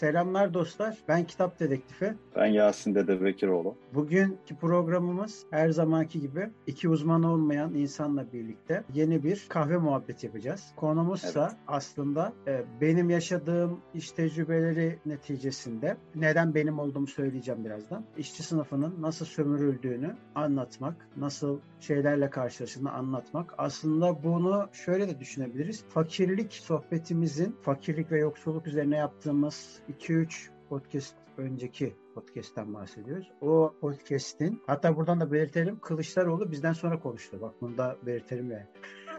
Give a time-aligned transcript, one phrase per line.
[0.00, 0.98] Selamlar dostlar.
[1.08, 2.14] Ben Kitap Dedektifi.
[2.36, 3.74] Ben Yasin Dede Bekiroğlu.
[3.94, 10.72] Bugünkü programımız her zamanki gibi iki uzman olmayan insanla birlikte yeni bir kahve muhabbeti yapacağız.
[10.76, 11.60] Konumuzsa evet.
[11.66, 18.04] aslında e, benim yaşadığım iş tecrübeleri neticesinde neden benim olduğumu söyleyeceğim birazdan.
[18.16, 23.54] İşçi sınıfının nasıl sömürüldüğünü anlatmak, nasıl şeylerle karşılaştığını anlatmak.
[23.58, 25.84] Aslında bunu şöyle de düşünebiliriz.
[25.84, 33.30] Fakirlik sohbetimizin fakirlik ve yoksulluk üzerine yaptığımız 2-3 podcast önceki podcast'ten bahsediyoruz.
[33.40, 37.40] O podcast'in hatta buradan da belirtelim Kılıçdaroğlu bizden sonra konuştu.
[37.40, 38.66] Bak bunu da belirtelim yani.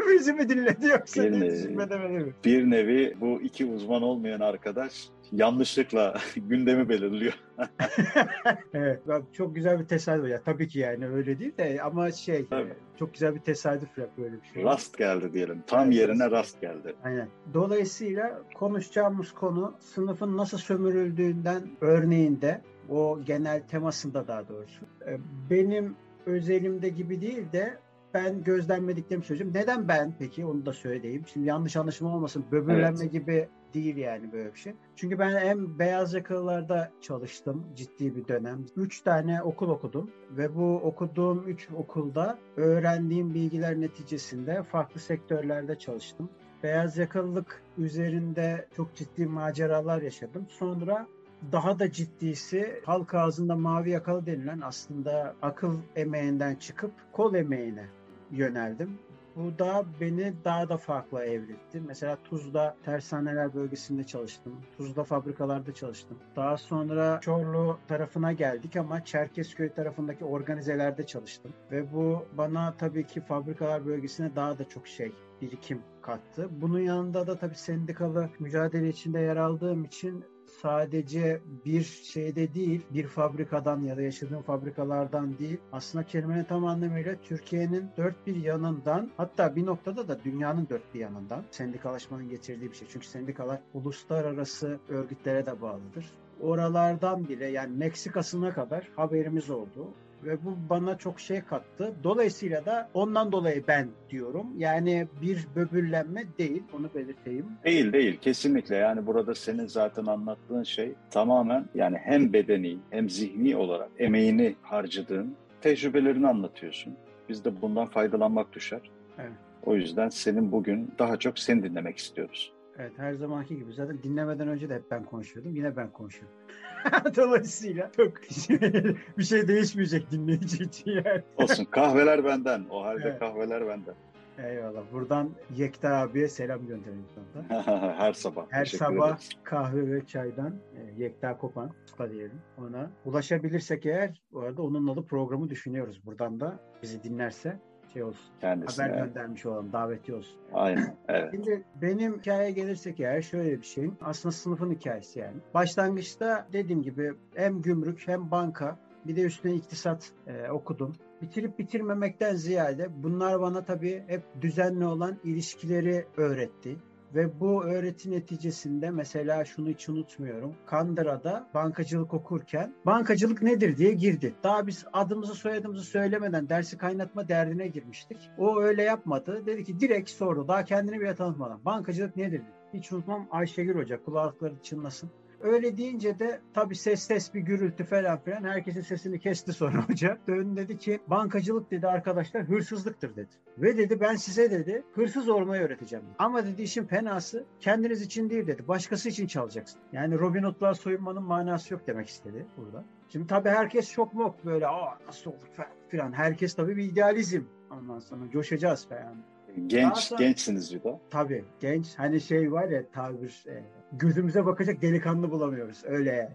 [0.09, 2.33] Bizi mi dinledi yoksa bir nevi, mi?
[2.45, 7.33] Bir nevi bu iki uzman olmayan arkadaş yanlışlıkla gündemi belirliyor.
[8.73, 9.01] evet,
[9.33, 10.41] çok güzel bir tesadüf ya.
[10.41, 12.73] Tabii ki yani öyle değil de ama şey Tabii.
[12.99, 14.63] çok güzel bir tesadüf yap böyle bir şey.
[14.63, 15.63] Rast geldi diyelim.
[15.67, 16.95] Tam evet, yerine rast geldi.
[17.03, 17.27] Aynen.
[17.53, 24.85] Dolayısıyla konuşacağımız konu sınıfın nasıl sömürüldüğünden örneğinde o genel temasında daha doğrusu.
[25.07, 25.17] Ee,
[25.49, 27.77] benim özelimde gibi değil de
[28.13, 29.53] ben gözlemlediklerimi söyleyeceğim.
[29.55, 31.23] Neden ben peki onu da söyleyeyim.
[31.33, 32.45] Şimdi yanlış anlaşılma olmasın.
[32.51, 33.11] Böbürlenme evet.
[33.11, 34.73] gibi değil yani böyle bir şey.
[34.95, 38.65] Çünkü ben hem beyaz yakalılarda çalıştım ciddi bir dönem.
[38.75, 46.29] Üç tane okul okudum ve bu okuduğum üç okulda öğrendiğim bilgiler neticesinde farklı sektörlerde çalıştım.
[46.63, 50.45] Beyaz yakalılık üzerinde çok ciddi maceralar yaşadım.
[50.49, 51.07] Sonra
[51.51, 57.85] daha da ciddisi halk ağzında mavi yakalı denilen aslında akıl emeğinden çıkıp kol emeğine
[58.31, 58.99] yöneldim.
[59.35, 61.81] Bu da beni daha da farklı evrildi.
[61.87, 64.53] Mesela Tuzla tersaneler bölgesinde çalıştım.
[64.77, 66.17] Tuzla fabrikalarda çalıştım.
[66.35, 71.53] Daha sonra Çorlu tarafına geldik ama Çerkezköy tarafındaki organizelerde çalıştım.
[71.71, 75.11] Ve bu bana tabii ki fabrikalar bölgesine daha da çok şey
[75.41, 76.49] birikim kattı.
[76.51, 80.25] Bunun yanında da tabii sendikalı mücadele içinde yer aldığım için
[80.61, 87.15] sadece bir şeyde değil, bir fabrikadan ya da yaşadığım fabrikalardan değil, aslında kelimenin tam anlamıyla
[87.23, 92.75] Türkiye'nin dört bir yanından, hatta bir noktada da dünyanın dört bir yanından sendikalaşmanın getirdiği bir
[92.75, 92.87] şey.
[92.91, 96.11] Çünkü sendikalar uluslararası örgütlere de bağlıdır.
[96.41, 99.93] Oralardan bile yani Meksika'sına kadar haberimiz oldu
[100.25, 101.93] ve bu bana çok şey kattı.
[102.03, 104.47] Dolayısıyla da ondan dolayı ben diyorum.
[104.57, 107.45] Yani bir böbürlenme değil, onu belirteyim.
[107.63, 108.75] Değil değil, kesinlikle.
[108.75, 115.35] Yani burada senin zaten anlattığın şey tamamen yani hem bedeni hem zihni olarak emeğini harcadığın
[115.61, 116.93] tecrübelerini anlatıyorsun.
[117.29, 118.81] Biz de bundan faydalanmak düşer.
[119.19, 119.31] Evet.
[119.65, 122.53] O yüzden senin bugün daha çok seni dinlemek istiyoruz.
[122.79, 123.73] Evet her zamanki gibi.
[123.73, 125.55] Zaten dinlemeden önce de hep ben konuşuyordum.
[125.55, 126.37] Yine ben konuşuyorum.
[127.15, 128.21] Dolayısıyla çok
[129.17, 131.21] bir şey değişmeyecek dinleyici için yani.
[131.37, 132.65] Olsun kahveler benden.
[132.69, 133.19] O halde evet.
[133.19, 133.95] kahveler benden.
[134.37, 134.83] Eyvallah.
[134.91, 137.05] Buradan Yekta abiye selam gönderelim.
[137.97, 138.45] Her sabah.
[138.49, 139.29] Her sabah ederiz.
[139.43, 142.91] kahve ve çaydan e, Yekta Kopan usta diyelim ona.
[143.05, 146.05] Ulaşabilirsek eğer bu arada onunla da programı düşünüyoruz.
[146.05, 147.59] Buradan da bizi dinlerse
[147.93, 148.31] şey olsun.
[148.41, 148.85] Kendisine.
[148.85, 150.39] Haber göndermiş olalım, daveti olsun.
[150.53, 151.29] Aynen, evet.
[151.31, 153.91] Şimdi benim hikayeye gelirsek eğer şöyle bir şey.
[154.01, 155.37] Aslında sınıfın hikayesi yani.
[155.53, 160.95] Başlangıçta dediğim gibi hem gümrük hem banka bir de üstüne iktisat e, okudum.
[161.21, 166.77] Bitirip bitirmemekten ziyade bunlar bana tabii hep düzenli olan ilişkileri öğretti.
[167.15, 170.55] Ve bu öğreti neticesinde mesela şunu hiç unutmuyorum.
[170.65, 174.35] Kandıra'da bankacılık okurken bankacılık nedir diye girdi.
[174.43, 178.17] Daha biz adımızı soyadımızı söylemeden dersi kaynatma derdine girmiştik.
[178.37, 179.45] O öyle yapmadı.
[179.45, 180.47] Dedi ki direkt sordu.
[180.47, 181.65] Daha kendini bile tanıtmadan.
[181.65, 182.61] Bankacılık nedir dedi.
[182.73, 185.09] Hiç unutmam Ayşegül Hoca kulakları çınlasın.
[185.43, 188.43] Öyle deyince de tabii ses ses bir gürültü falan filan.
[188.43, 190.17] Herkesin sesini kesti sonra hoca.
[190.27, 193.29] Döndü dedi ki bankacılık dedi arkadaşlar hırsızlıktır dedi.
[193.57, 196.15] Ve dedi ben size dedi hırsız olmayı öğreteceğim dedi.
[196.19, 198.67] Ama dedi işin fenası kendiniz için değil dedi.
[198.67, 199.81] Başkası için çalacaksın.
[199.93, 202.85] Yani Robin Hood'lar soyunmanın manası yok demek istedi burada.
[203.09, 206.13] Şimdi tabii herkes çok mok böyle aa nasıl olur falan.
[206.13, 207.41] Herkes tabii bir idealizm
[207.71, 209.23] Ondan sonra coşacağız falan.
[209.67, 210.99] Genç, sonra, gençsiniz bir de.
[211.09, 211.95] Tabii genç.
[211.97, 215.81] Hani şey var ya tabir e, gözümüze bakacak delikanlı bulamıyoruz.
[215.85, 216.31] Öyle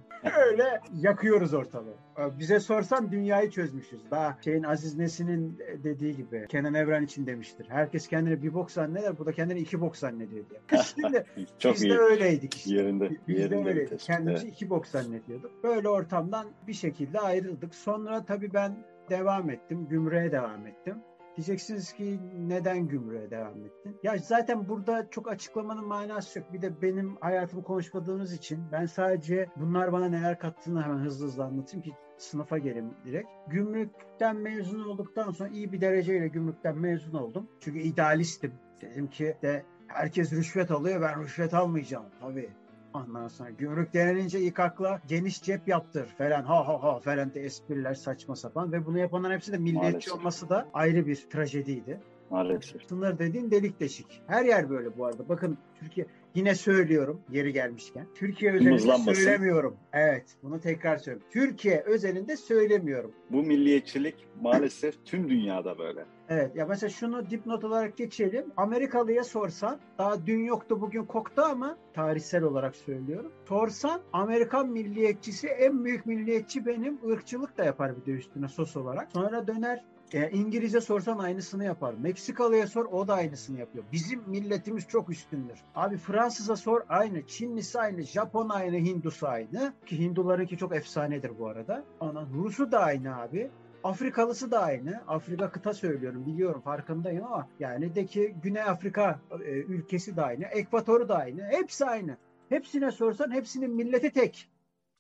[0.51, 1.95] öyle yakıyoruz ortalığı.
[2.39, 4.11] Bize sorsan dünyayı çözmüşüz.
[4.11, 7.67] Daha şeyin Aziz Nesin'in dediği gibi Kenan Evren için demiştir.
[7.69, 10.83] Herkes kendini bir bok zanneder, bu da kendini iki bok zannediyor diye.
[10.83, 11.25] Şimdi
[11.59, 11.91] Çok biz iyi.
[11.91, 12.75] de öyleydik işte.
[12.75, 14.01] Yerinde, biz yerinde de öyleydik.
[14.01, 14.55] Kendimizi evet.
[14.55, 15.65] iki bok zannediyorduk.
[15.65, 17.75] Böyle ortamdan bir şekilde ayrıldık.
[17.75, 18.77] Sonra tabii ben
[19.11, 19.89] devam ettim.
[19.89, 20.97] Gümrüğe devam ettim.
[21.37, 23.97] Diyeceksiniz ki neden gümrüğe devam ettin?
[24.03, 26.53] Ya zaten burada çok açıklamanın manası yok.
[26.53, 31.45] Bir de benim hayatımı konuşmadığımız için ben sadece bunlar bana neler kattığını hemen hızlı hızlı
[31.45, 33.29] anlatayım ki sınıfa gelin direkt.
[33.49, 37.49] Gümrükten mezun olduktan sonra iyi bir dereceyle gümrükten mezun oldum.
[37.61, 38.53] Çünkü idealistim.
[38.81, 42.07] Dedim ki de herkes rüşvet alıyor ben rüşvet almayacağım.
[42.21, 42.51] Tabii
[42.97, 47.41] Ondan sonra gümrük denilince ilk akla geniş cep yaptır falan ha ha ha falan de
[47.41, 50.15] espriler saçma sapan ve bunu yapanların hepsi de milliyetçi Maalesef.
[50.15, 52.01] olması da ayrı bir trajediydi.
[52.31, 52.83] Maalesef.
[52.89, 54.23] Sınır dediğin delik deşik.
[54.27, 55.29] Her yer böyle bu arada.
[55.29, 58.07] Bakın Türkiye yine söylüyorum yeri gelmişken.
[58.15, 59.77] Türkiye özelinde söylemiyorum.
[59.93, 61.29] Evet bunu tekrar söylüyorum.
[61.33, 63.13] Türkiye özelinde söylemiyorum.
[63.31, 66.05] Bu milliyetçilik maalesef tüm dünyada böyle.
[66.29, 68.47] Evet ya mesela şunu dipnot olarak geçelim.
[68.57, 73.33] Amerikalıya sorsan daha dün yoktu bugün koktu ama tarihsel olarak söylüyorum.
[73.49, 79.13] Sorsan Amerikan milliyetçisi en büyük milliyetçi benim ırkçılık da yapar bir de üstüne sos olarak.
[79.13, 81.95] Sonra döner e, İngilizce sorsan aynısını yapar.
[81.95, 83.85] Meksikalıya sor o da aynısını yapıyor.
[83.93, 85.59] Bizim milletimiz çok üstündür.
[85.75, 87.27] Abi Fransız'a sor aynı.
[87.27, 88.03] Çinlisi aynı.
[88.03, 88.77] Japon aynı.
[88.77, 89.73] Hindusu aynı.
[89.87, 91.85] Ki Hindularınki çok efsanedir bu arada.
[92.01, 93.51] Ona Rus'u da aynı abi.
[93.87, 95.03] Afrikalısı da aynı.
[95.09, 100.45] Afrika kıta söylüyorum biliyorum farkındayım ama yani de ki Güney Afrika e, ülkesi de aynı.
[100.45, 101.43] Ekvatoru da aynı.
[101.43, 102.17] Hepsi aynı.
[102.49, 104.51] Hepsine sorsan hepsinin milleti tek.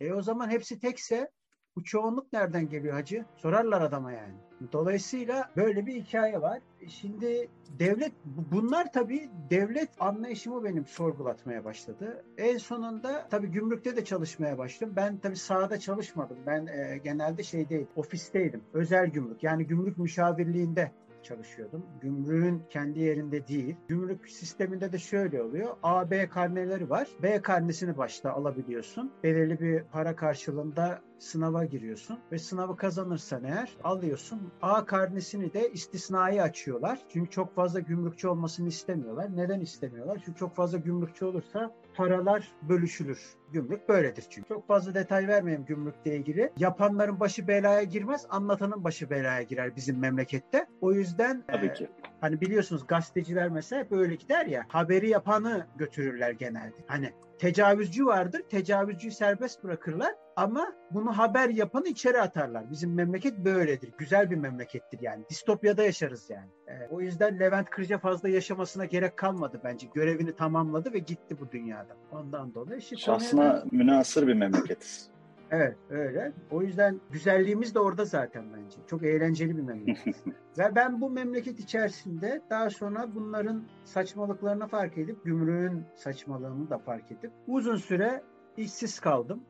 [0.01, 1.31] E o zaman hepsi tekse
[1.77, 3.25] bu çoğunluk nereden geliyor hacı?
[3.37, 4.35] Sorarlar adama yani.
[4.73, 6.61] Dolayısıyla böyle bir hikaye var.
[6.89, 7.49] Şimdi
[7.79, 12.25] devlet bunlar tabii devlet anlayışımı benim sorgulatmaya başladı.
[12.39, 14.93] En sonunda tabii gümrükte de çalışmaya başladım.
[14.97, 16.39] Ben tabii sahada çalışmadım.
[16.47, 18.63] Ben e, genelde şeydeydim, ofisteydim.
[18.73, 20.93] Özel gümrük yani gümrük müşavirliğinde
[21.27, 21.87] çalışıyordum.
[22.01, 23.77] Gümrüğün kendi yerinde değil.
[23.89, 25.77] Gümrük sisteminde de şöyle oluyor.
[25.83, 27.09] A, B karneleri var.
[27.23, 29.13] B karnesini başta alabiliyorsun.
[29.23, 34.53] Belirli bir para karşılığında sınava giriyorsun ve sınavı kazanırsan eğer alıyorsun.
[34.63, 37.01] A karnesini de istisnai açıyorlar.
[37.09, 39.37] Çünkü çok fazla gümrükçü olmasını istemiyorlar.
[39.37, 40.23] Neden istemiyorlar?
[40.25, 43.37] Çünkü çok fazla gümrükçü olursa paralar bölüşülür.
[43.53, 44.49] Gümrük böyledir çünkü.
[44.49, 46.53] Çok fazla detay vermeyeyim gümrükle ilgili.
[46.59, 50.67] Yapanların başı belaya girmez, anlatanın başı belaya girer bizim memlekette.
[50.81, 51.85] O yüzden Tabii ki.
[51.85, 51.91] E,
[52.21, 54.65] hani biliyorsunuz gazeteciler mesela hep öyle gider ya.
[54.69, 56.77] Haberi yapanı götürürler genelde.
[56.87, 58.43] Hani tecavüzcü vardır.
[58.49, 62.71] Tecavüzcüyü serbest bırakırlar ama bunu haber yapanı içeri atarlar.
[62.71, 63.93] Bizim memleket böyledir.
[63.99, 65.25] Güzel bir memlekettir yani.
[65.31, 66.51] Distopyada yaşarız yani.
[66.69, 69.89] Ee, o yüzden Levent Kırca fazla yaşamasına gerek kalmadı bence.
[69.95, 71.97] Görevini tamamladı ve gitti bu dünyada.
[72.13, 72.79] Ondan dolayı.
[72.79, 73.65] Işte Şahsına konuya...
[73.73, 75.11] münasır bir memleketiz.
[75.51, 76.33] Evet öyle.
[76.51, 78.77] O yüzden güzelliğimiz de orada zaten bence.
[78.87, 80.17] Çok eğlenceli bir memleket.
[80.59, 87.13] Ve ben bu memleket içerisinde daha sonra bunların saçmalıklarını fark edip, gümrüğün saçmalığını da fark
[87.13, 88.23] edip uzun süre
[88.57, 89.41] işsiz kaldım.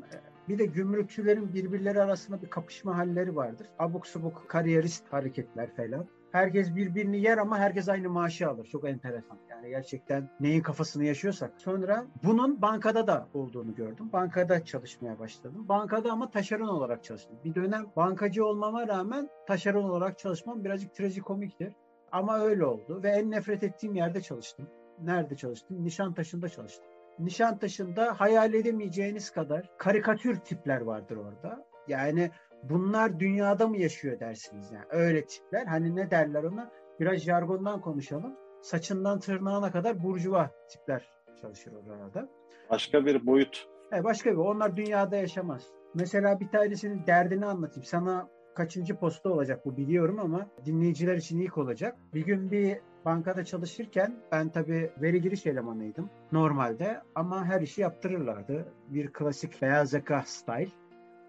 [0.49, 3.67] Bir de gümrükçülerin birbirleri arasında bir kapışma halleri vardır.
[3.79, 6.07] Abuk subuk kariyerist hareketler falan.
[6.33, 8.65] Herkes birbirini yer ama herkes aynı maaşı alır.
[8.65, 9.39] Çok enteresan.
[9.51, 11.53] Yani gerçekten neyin kafasını yaşıyorsak.
[11.57, 14.11] Sonra bunun bankada da olduğunu gördüm.
[14.13, 15.69] Bankada çalışmaya başladım.
[15.69, 17.37] Bankada ama taşeron olarak çalıştım.
[17.45, 21.73] Bir dönem bankacı olmama rağmen taşeron olarak çalışmam birazcık trajikomiktir.
[22.13, 24.69] Ama öyle oldu ve en nefret ettiğim yerde çalıştım.
[25.03, 25.85] Nerede çalıştım?
[25.85, 26.96] Nişantaşı'nda çalıştım.
[27.19, 31.67] Nişantaşı'nda hayal edemeyeceğiniz kadar karikatür tipler vardır orada.
[31.89, 32.31] Yani
[32.63, 35.67] bunlar dünyada mı yaşıyor dersiniz yani öyle tipler.
[35.67, 36.71] Hani ne derler ona?
[37.01, 38.37] Biraz jargondan konuşalım.
[38.63, 41.09] Saçından tırnağına kadar burjuva tipler
[41.41, 42.29] çalışır orada.
[42.71, 43.69] Başka bir boyut.
[43.93, 44.37] Evet, başka bir.
[44.37, 45.67] Onlar dünyada yaşamaz.
[45.95, 47.85] Mesela bir tanesinin derdini anlatayım.
[47.85, 51.97] Sana kaçıncı posta olacak bu biliyorum ama dinleyiciler için ilk olacak.
[52.15, 58.69] Bir gün bir bankada çalışırken ben tabii veri giriş elemanıydım normalde ama her işi yaptırırlardı.
[58.89, 60.71] Bir klasik beyaz yaka style.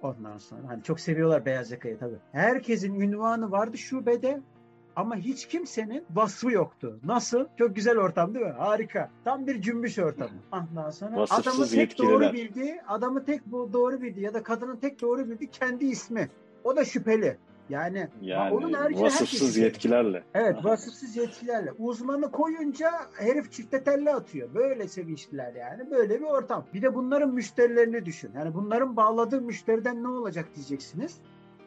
[0.02, 2.18] Ondan sonra hani çok seviyorlar beyaz yakayı tabii.
[2.32, 4.42] Herkesin ünvanı vardı şubede
[4.96, 7.00] ama hiç kimsenin vasfı yoktu.
[7.04, 7.46] Nasıl?
[7.58, 8.52] Çok güzel ortam değil mi?
[8.52, 9.10] Harika.
[9.24, 10.32] Tam bir cümbüş ortamı.
[10.52, 12.14] Ondan sonra Vasıfsız adamı tek yetkililer.
[12.14, 16.30] doğru bildiği, adamı tek bu doğru bildiği ya da kadının tek doğru bildiği kendi ismi.
[16.64, 17.38] O da şüpheli.
[17.70, 20.24] Yani, yani onun vasıfsız yetkilerle.
[20.34, 21.72] Evet vasıfsız yetkilerle.
[21.72, 24.50] Uzmanı koyunca herif çifte telle atıyor.
[24.56, 25.92] Böyle sevinçliler yani.
[25.92, 26.66] Böyle bir ortam.
[26.74, 28.32] Bir de bunların müşterilerini düşün.
[28.36, 31.18] Yani bunların bağladığı müşteriden ne olacak diyeceksiniz.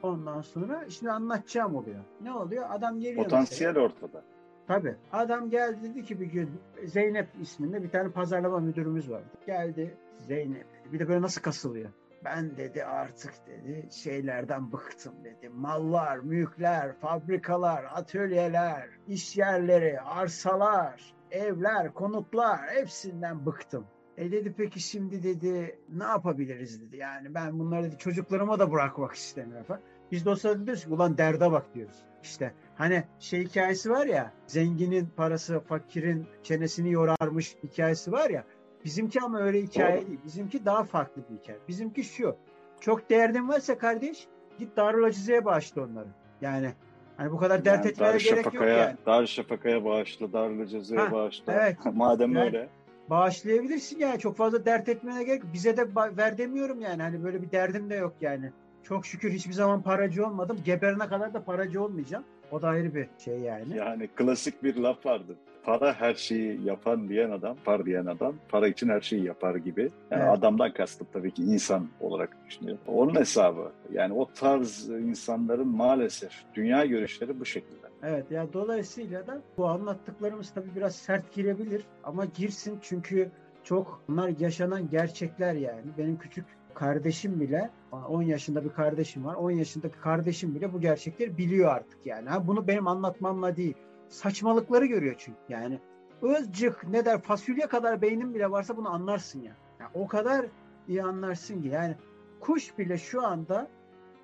[0.03, 2.01] Ondan sonra şimdi anlatacağım oluyor.
[2.23, 2.65] Ne oluyor?
[2.71, 3.87] Adam geliyor Potansiyel mesela.
[3.87, 4.23] ortada.
[4.67, 4.97] Tabii.
[5.13, 6.51] Adam geldi dedi ki bir gün
[6.85, 9.29] Zeynep isminde bir tane pazarlama müdürümüz vardı.
[9.47, 10.67] Geldi Zeynep.
[10.93, 11.91] Bir de böyle nasıl kasılıyor?
[12.25, 15.49] Ben dedi artık dedi şeylerden bıktım dedi.
[15.49, 23.87] Mallar, mülkler, fabrikalar, atölyeler, iş yerleri, arsalar, evler, konutlar hepsinden bıktım.
[24.17, 26.97] E dedi peki şimdi dedi ne yapabiliriz dedi.
[26.97, 29.81] Yani ben bunları dedi çocuklarıma da bırakmak istemiyorum falan.
[30.13, 31.97] Biz sırada diyoruz ki ulan derde bak diyoruz.
[32.23, 38.45] İşte hani şey hikayesi var ya zenginin parası fakirin çenesini yorarmış hikayesi var ya.
[38.85, 40.19] Bizimki ama öyle hikaye değil.
[40.25, 41.59] Bizimki daha farklı bir hikaye.
[41.69, 42.37] Bizimki şu.
[42.81, 44.27] Çok derdin varsa kardeş
[44.59, 46.09] git Darül Acize'ye bağışla onları.
[46.41, 46.73] Yani
[47.17, 48.97] hani bu kadar dert Yani etmeye gerek yok yani.
[49.07, 51.53] Darüşşafaka'ya bağışla, Darül Ceze'ye Ha, bağışla.
[51.53, 51.77] evet.
[51.95, 52.69] Madem Yani- öyle.
[53.11, 54.19] Bağışlayabilirsin yani.
[54.19, 55.43] Çok fazla dert etmene gerek.
[55.53, 57.03] Bize de ver demiyorum yani.
[57.03, 58.51] Hani böyle bir derdim de yok yani.
[58.83, 60.59] Çok şükür hiçbir zaman paracı olmadım.
[60.65, 62.25] Geberene kadar da paracı olmayacağım.
[62.51, 63.77] O da ayrı bir şey yani.
[63.77, 65.37] Yani klasik bir laf vardı.
[65.65, 69.81] Para her şeyi yapan diyen adam, par diyen adam, para için her şeyi yapar gibi.
[70.11, 70.39] Yani Evet.
[70.39, 72.79] adamdan kastım tabii ki insan olarak düşünüyor.
[72.87, 73.73] Onun hesabı.
[73.93, 77.81] Yani o tarz insanların maalesef dünya görüşleri bu şekilde.
[78.03, 83.31] Evet ya dolayısıyla da bu anlattıklarımız tabii biraz sert girebilir ama girsin çünkü
[83.65, 85.85] çok bunlar yaşanan gerçekler yani.
[85.99, 87.71] Benim küçük kardeşim bile
[88.09, 89.35] 10 yaşında bir kardeşim var.
[89.35, 92.29] 10 yaşındaki kardeşim bile bu gerçekleri biliyor artık yani.
[92.29, 93.75] Ha, bunu benim anlatmamla değil.
[94.11, 95.81] Saçmalıkları görüyor çünkü yani.
[96.23, 99.53] Azıcık ne der fasulye kadar beynin bile varsa bunu anlarsın ya.
[99.81, 99.91] ya.
[99.95, 100.47] O kadar
[100.89, 101.97] iyi anlarsın ki yani
[102.41, 103.69] kuş bile şu anda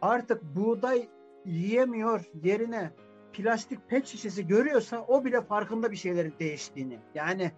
[0.02, 1.08] artık buğday
[1.44, 2.90] yiyemiyor yerine
[3.32, 6.98] plastik pet şişesi görüyorsa o bile farkında bir şeylerin değiştiğini.
[7.14, 7.52] Yani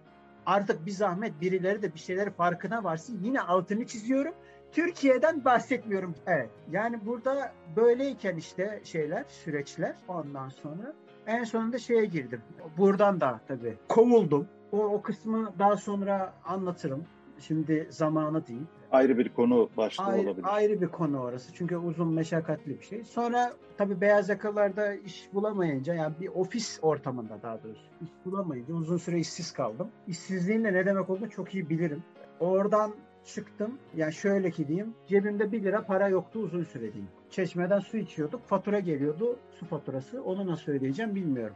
[0.45, 3.19] artık bir zahmet birileri de bir şeyleri farkına varsın.
[3.23, 4.33] Yine altını çiziyorum.
[4.71, 6.15] Türkiye'den bahsetmiyorum.
[6.27, 6.49] Evet.
[6.71, 10.93] Yani burada böyleyken işte şeyler, süreçler ondan sonra
[11.29, 12.41] en sonunda şeye girdim.
[12.77, 14.47] Buradan da tabii kovuldum.
[14.71, 17.03] O, o kısmı daha sonra anlatırım.
[17.39, 18.65] Şimdi zamanı değil.
[18.91, 20.45] Ayrı bir konu başlığı Ayrı, olabilir.
[20.55, 21.53] ayrı bir konu orası.
[21.53, 23.03] Çünkü uzun meşakkatli bir şey.
[23.03, 28.97] Sonra tabii beyaz yakalarda iş bulamayınca yani bir ofis ortamında daha doğrusu iş bulamayınca uzun
[28.97, 29.87] süre işsiz kaldım.
[30.07, 32.03] İşsizliğin de ne demek olduğunu çok iyi bilirim.
[32.39, 32.91] Oradan
[33.25, 33.77] çıktım.
[33.95, 34.93] Yani şöyle ki diyeyim.
[35.07, 37.09] Cebimde 1 lira para yoktu uzun süre diyeyim.
[37.31, 38.45] Çeşmeden su içiyorduk.
[38.45, 39.35] Fatura geliyordu.
[39.59, 40.23] Su faturası.
[40.23, 41.55] Onu nasıl ödeyeceğim bilmiyorum.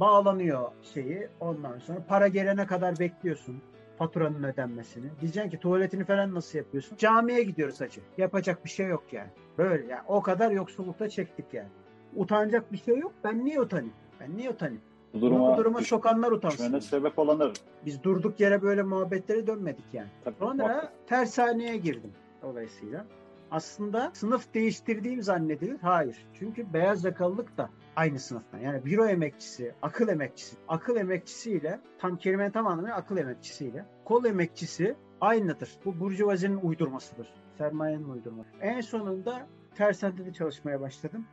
[0.00, 1.28] Bağlanıyor şeyi.
[1.40, 3.62] Ondan sonra para gelene kadar bekliyorsun
[3.98, 5.06] faturanın ödenmesini.
[5.20, 6.96] Diyeceksin ki tuvaletini falan nasıl yapıyorsun?
[6.96, 8.00] Camiye gidiyoruz hacı.
[8.18, 9.30] Yapacak bir şey yok yani.
[9.58, 10.02] Böyle yani.
[10.08, 11.68] O kadar yoksullukta çektik yani.
[12.16, 13.12] Utanacak bir şey yok.
[13.24, 13.92] Ben niye utanayım?
[14.20, 14.80] Ben niye utanayım?
[15.14, 16.78] Bu duruma, bu duruma sokanlar utansın.
[16.78, 17.52] sebep olanlar.
[17.86, 20.08] Biz durduk yere böyle muhabbetlere dönmedik yani.
[20.24, 20.92] Tabii, Sonra muhakkak.
[21.06, 23.04] tersaneye girdim dolayısıyla.
[23.52, 25.78] Aslında sınıf değiştirdiğim zannedilir.
[25.82, 26.26] Hayır.
[26.34, 28.58] Çünkü beyaz yakalılık da aynı sınıftan.
[28.58, 34.96] Yani büro emekçisi, akıl emekçisi, akıl emekçisiyle tam kelimenin tam anlamıyla akıl emekçisiyle kol emekçisi
[35.20, 35.70] aynıdır.
[35.84, 37.34] Bu burjuvazinin uydurmasıdır.
[37.58, 38.50] Sermayenin uydurması.
[38.60, 41.26] En sonunda tersanede çalışmaya başladım.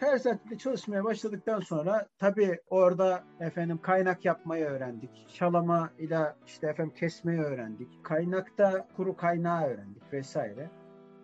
[0.00, 5.26] Tersanede çalışmaya başladıktan sonra tabii orada efendim kaynak yapmayı öğrendik.
[5.28, 8.04] Şalama ile işte efendim kesmeyi öğrendik.
[8.04, 10.70] Kaynakta kuru kaynağı öğrendik vesaire.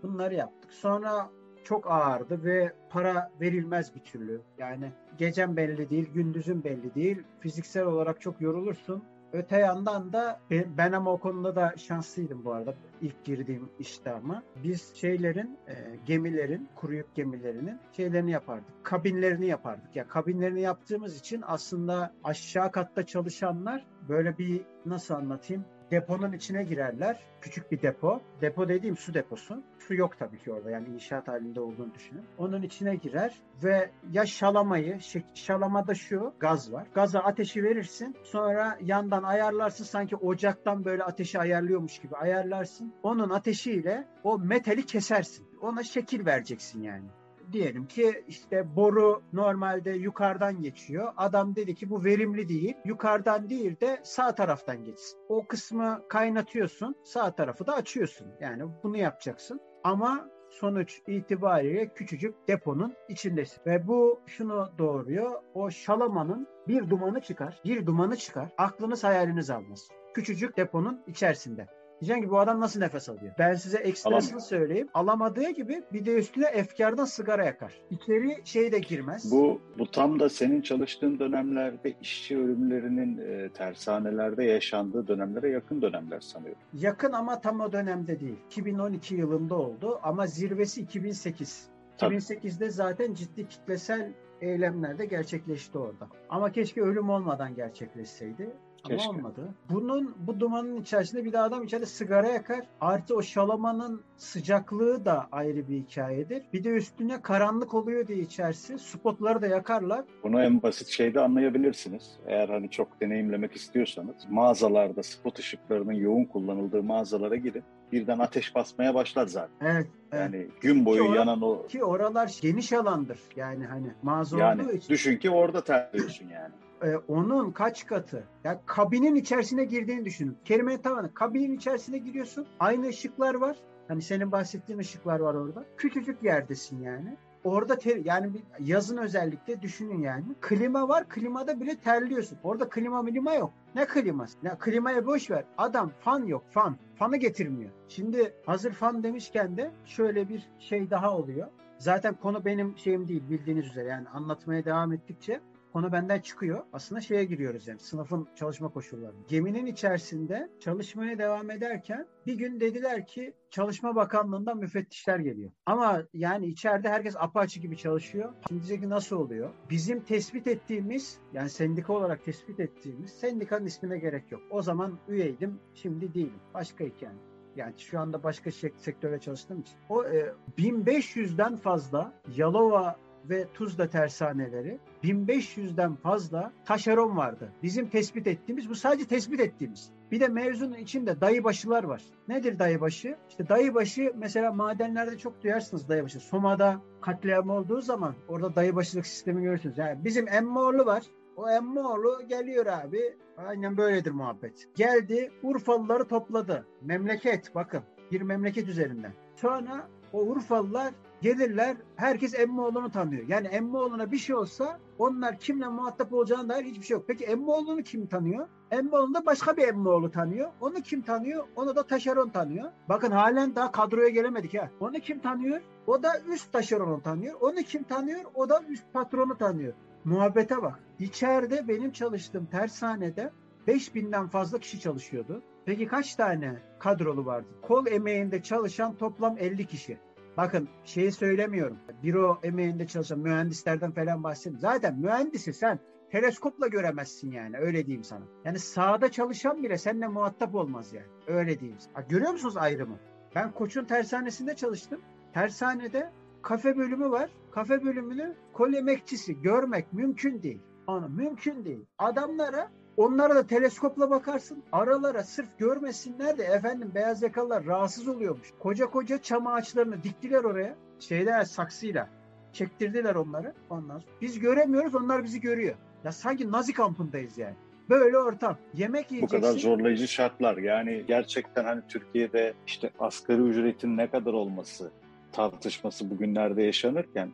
[0.02, 0.72] Bunları yaptık.
[0.72, 1.30] Sonra
[1.64, 4.40] çok ağırdı ve para verilmez bir türlü.
[4.58, 7.22] Yani gecen belli değil, gündüzün belli değil.
[7.40, 9.02] Fiziksel olarak çok yorulursun.
[9.32, 14.42] Öte yandan da ben, ama o konuda da şanslıydım bu arada ilk girdiğim işte ama
[14.64, 15.74] biz şeylerin e,
[16.06, 23.06] gemilerin kuru yük gemilerinin şeylerini yapardık kabinlerini yapardık ya kabinlerini yaptığımız için aslında aşağı katta
[23.06, 27.22] çalışanlar böyle bir nasıl anlatayım deponun içine girerler.
[27.40, 28.20] Küçük bir depo.
[28.40, 29.62] Depo dediğim su deposu.
[29.78, 32.24] Su yok tabii ki orada yani inşaat halinde olduğunu düşünün.
[32.38, 36.86] Onun içine girer ve ya şalamayı, şe- şalamada şu gaz var.
[36.94, 38.16] Gaza ateşi verirsin.
[38.24, 42.94] Sonra yandan ayarlarsın sanki ocaktan böyle ateşi ayarlıyormuş gibi ayarlarsın.
[43.02, 45.46] Onun ateşiyle o metali kesersin.
[45.60, 47.06] Ona şekil vereceksin yani
[47.52, 51.12] diyelim ki işte boru normalde yukarıdan geçiyor.
[51.16, 52.74] Adam dedi ki bu verimli değil.
[52.84, 55.18] Yukarıdan değil de sağ taraftan geçsin.
[55.28, 56.96] O kısmı kaynatıyorsun.
[57.04, 58.26] Sağ tarafı da açıyorsun.
[58.40, 59.60] Yani bunu yapacaksın.
[59.84, 63.60] Ama sonuç itibariyle küçücük deponun içindesin.
[63.66, 65.30] Ve bu şunu doğuruyor.
[65.54, 67.60] O şalamanın bir dumanı çıkar.
[67.64, 68.48] Bir dumanı çıkar.
[68.58, 69.88] Aklınız hayaliniz almaz.
[70.14, 71.66] Küçücük deponun içerisinde.
[72.00, 73.34] Diyeceksin ki bu adam nasıl nefes alıyor?
[73.38, 74.40] Ben size ekstrasını Alamıyor.
[74.40, 74.88] söyleyeyim.
[74.94, 77.80] Alamadığı gibi bir de üstüne efkardan sigara yakar.
[77.90, 79.32] İçeri şey de girmez.
[79.32, 86.20] Bu, bu tam da senin çalıştığın dönemlerde işçi ölümlerinin e, tersanelerde yaşandığı dönemlere yakın dönemler
[86.20, 86.62] sanıyorum.
[86.74, 88.38] Yakın ama tam o dönemde değil.
[88.46, 91.68] 2012 yılında oldu ama zirvesi 2008.
[91.98, 96.08] 2008'de zaten ciddi kitlesel eylemler de gerçekleşti orada.
[96.28, 98.50] Ama keşke ölüm olmadan gerçekleşseydi.
[98.88, 99.08] Keşke.
[99.08, 99.54] Ama olmadı.
[99.70, 102.60] Bunun bu dumanın içerisinde bir de adam içeride sigara yakar.
[102.80, 106.42] Artı o şalamanın sıcaklığı da ayrı bir hikayedir.
[106.52, 108.78] Bir de üstüne karanlık oluyor diye içerisi.
[108.78, 110.04] Spotları da yakarlar.
[110.22, 112.18] Bunu en basit şeyde anlayabilirsiniz.
[112.26, 118.94] Eğer hani çok deneyimlemek istiyorsanız mağazalarda spot ışıklarının yoğun kullanıldığı mağazalara gidin birden ateş basmaya
[118.94, 119.66] başlar zaten.
[119.66, 119.86] Evet.
[120.12, 120.60] Yani evet.
[120.60, 121.66] gün boyu ki yanan o...
[121.66, 123.18] Ki oralar geniş alandır.
[123.36, 124.88] Yani hani mağaza yani, olduğu için.
[124.88, 128.24] Düşün ki orada terliyorsun yani e, onun kaç katı?
[128.44, 130.36] Yani kabinin içerisine girdiğini düşünün.
[130.44, 131.14] Kelime tavanı.
[131.14, 132.46] Kabinin içerisine giriyorsun.
[132.60, 133.56] Aynı ışıklar var.
[133.88, 135.64] Hani senin bahsettiğin ışıklar var orada.
[135.76, 137.16] Küçücük yerdesin yani.
[137.44, 140.24] Orada ter, yani bir yazın özellikle düşünün yani.
[140.40, 141.08] Klima var.
[141.08, 142.38] Klimada bile terliyorsun.
[142.42, 143.52] Orada klima milima yok.
[143.74, 144.38] Ne kliması?
[144.42, 145.44] Ne klimaya boş ver.
[145.58, 146.44] Adam fan yok.
[146.50, 146.76] Fan.
[146.94, 147.70] Fanı getirmiyor.
[147.88, 151.48] Şimdi hazır fan demişken de şöyle bir şey daha oluyor.
[151.78, 155.40] Zaten konu benim şeyim değil bildiğiniz üzere yani anlatmaya devam ettikçe
[155.72, 156.62] konu benden çıkıyor.
[156.72, 159.14] Aslında şeye giriyoruz yani sınıfın çalışma koşulları.
[159.28, 165.50] Geminin içerisinde çalışmaya devam ederken bir gün dediler ki Çalışma Bakanlığı'ndan müfettişler geliyor.
[165.66, 168.32] Ama yani içeride herkes apaçı gibi çalışıyor.
[168.48, 169.50] Şimdi diyecek nasıl oluyor?
[169.70, 174.42] Bizim tespit ettiğimiz yani sendika olarak tespit ettiğimiz sendikanın ismine gerek yok.
[174.50, 176.40] O zaman üyeydim şimdi değilim.
[176.54, 177.12] Başka hikaye.
[177.56, 179.74] Yani şu anda başka sektörde çalıştığım için.
[179.88, 187.52] O e, 1500'den fazla Yalova ve Tuzla tersaneleri 1500'den fazla taşeron vardı.
[187.62, 189.90] Bizim tespit ettiğimiz, bu sadece tespit ettiğimiz.
[190.10, 192.02] Bir de mevzunun içinde dayıbaşılar var.
[192.28, 193.16] Nedir dayıbaşı?
[193.28, 196.20] İşte dayıbaşı mesela madenlerde çok duyarsınız dayıbaşı.
[196.20, 199.78] Soma'da katliam olduğu zaman orada dayıbaşılık sistemi görürsünüz.
[199.78, 201.02] Yani bizim Emmoğlu var.
[201.36, 203.16] O Emmoğlu geliyor abi.
[203.36, 204.68] Aynen böyledir muhabbet.
[204.74, 206.66] Geldi Urfalıları topladı.
[206.82, 207.82] Memleket bakın
[208.12, 209.12] bir memleket üzerinden.
[209.36, 213.28] Sonra o Urfalılar gelirler herkes Emmoğlu'nu tanıyor.
[213.28, 217.04] Yani Emmoğlu'na bir şey olsa onlar kimle muhatap olacağına dair hiçbir şey yok.
[217.08, 218.48] Peki Emmoğlu'nu kim tanıyor?
[218.70, 220.50] Emmoğlu'nu da başka bir Emmoğlu tanıyor.
[220.60, 221.44] Onu kim tanıyor?
[221.56, 222.70] Onu da taşeron tanıyor.
[222.88, 224.70] Bakın halen daha kadroya gelemedik ha.
[224.80, 225.60] Onu kim tanıyor?
[225.86, 227.40] O da üst taşeronu tanıyor.
[227.40, 228.20] Onu kim tanıyor?
[228.34, 229.72] O da üst patronu tanıyor.
[230.04, 230.80] Muhabbete bak.
[230.98, 233.30] İçeride benim çalıştığım tersanede
[233.68, 235.42] 5000'den fazla kişi çalışıyordu.
[235.64, 237.48] Peki kaç tane kadrolu vardı?
[237.62, 239.98] Kol emeğinde çalışan toplam 50 kişi.
[240.38, 241.78] Bakın şeyi söylemiyorum.
[242.02, 244.60] Büro emeğinde çalışan mühendislerden falan bahsediyorum.
[244.60, 245.78] Zaten mühendisi sen
[246.10, 248.24] teleskopla göremezsin yani öyle diyeyim sana.
[248.44, 251.06] Yani sahada çalışan bile seninle muhatap olmaz yani.
[251.26, 251.78] Öyle diyeyim.
[251.92, 252.98] Ha, görüyor musunuz ayrımı?
[253.34, 255.00] Ben Koç'un tersanesinde çalıştım.
[255.34, 256.10] Tersanede
[256.42, 257.30] kafe bölümü var.
[257.50, 260.62] Kafe bölümünü kol emekçisi görmek mümkün değil.
[260.86, 261.86] Onu mümkün değil.
[261.98, 264.62] Adamlara Onlara da teleskopla bakarsın.
[264.72, 268.48] Aralara sırf görmesinler de efendim beyaz yakalılar rahatsız oluyormuş.
[268.58, 270.76] Koca koca çam ağaçlarını diktiler oraya.
[271.00, 272.08] Şeyler saksıyla.
[272.52, 273.54] Çektirdiler onları.
[273.70, 274.12] Ondan sonra.
[274.20, 275.74] Biz göremiyoruz onlar bizi görüyor.
[276.04, 277.54] Ya sanki Nazi kampındayız yani.
[277.90, 278.56] Böyle ortam.
[278.74, 279.38] Yemek yiyeceksin.
[279.38, 280.56] Bu kadar zorlayıcı şartlar.
[280.56, 284.90] Yani gerçekten hani Türkiye'de işte asgari ücretin ne kadar olması
[285.32, 287.32] tartışması bugünlerde yaşanırken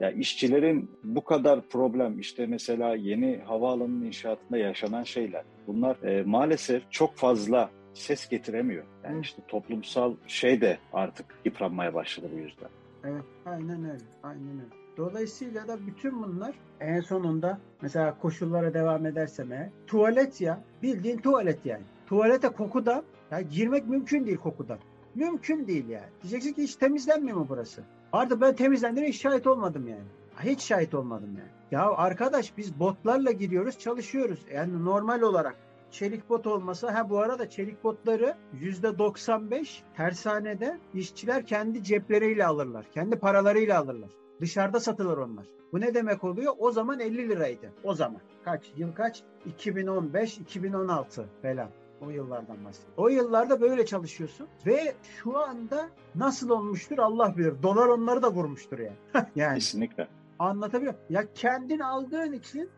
[0.00, 6.82] ya işçilerin bu kadar problem işte mesela yeni havaalanının inşaatında yaşanan şeyler bunlar e, maalesef
[6.90, 8.84] çok fazla ses getiremiyor.
[9.04, 12.68] Yani işte toplumsal şey de artık yıpranmaya başladı bu yüzden.
[13.04, 14.82] Evet aynen öyle aynen öyle.
[14.96, 21.66] Dolayısıyla da bütün bunlar en sonunda mesela koşullara devam edersem eğer tuvalet ya bildiğin tuvalet
[21.66, 21.82] yani.
[22.06, 24.78] Tuvalete kokudan ya girmek mümkün değil kokudan.
[25.14, 26.06] Mümkün değil yani.
[26.22, 27.82] Diyeceksin ki hiç temizlenmiyor mu burası?
[28.12, 30.04] Artık ben temizlendiğine hiç şahit olmadım yani.
[30.42, 31.50] Hiç şahit olmadım yani.
[31.70, 34.40] Ya arkadaş biz botlarla gidiyoruz çalışıyoruz.
[34.54, 35.56] Yani normal olarak
[35.90, 42.86] çelik bot olmasa ha bu arada çelik botları yüzde 95 tersanede işçiler kendi cepleriyle alırlar.
[42.94, 44.10] Kendi paralarıyla alırlar.
[44.40, 45.46] Dışarıda satılır onlar.
[45.72, 46.54] Bu ne demek oluyor?
[46.58, 47.72] O zaman 50 liraydı.
[47.84, 48.20] O zaman.
[48.44, 48.72] Kaç?
[48.76, 49.22] Yıl kaç?
[49.46, 51.68] 2015, 2016 falan.
[52.06, 53.04] O yıllardan bahsediyorum.
[53.04, 57.62] O yıllarda böyle çalışıyorsun ve şu anda nasıl olmuştur Allah bilir.
[57.62, 58.96] Dolar onları da vurmuştur yani.
[59.36, 59.54] yani.
[59.54, 60.08] Kesinlikle.
[60.38, 62.70] Anlatabiliyor Ya kendin aldığın için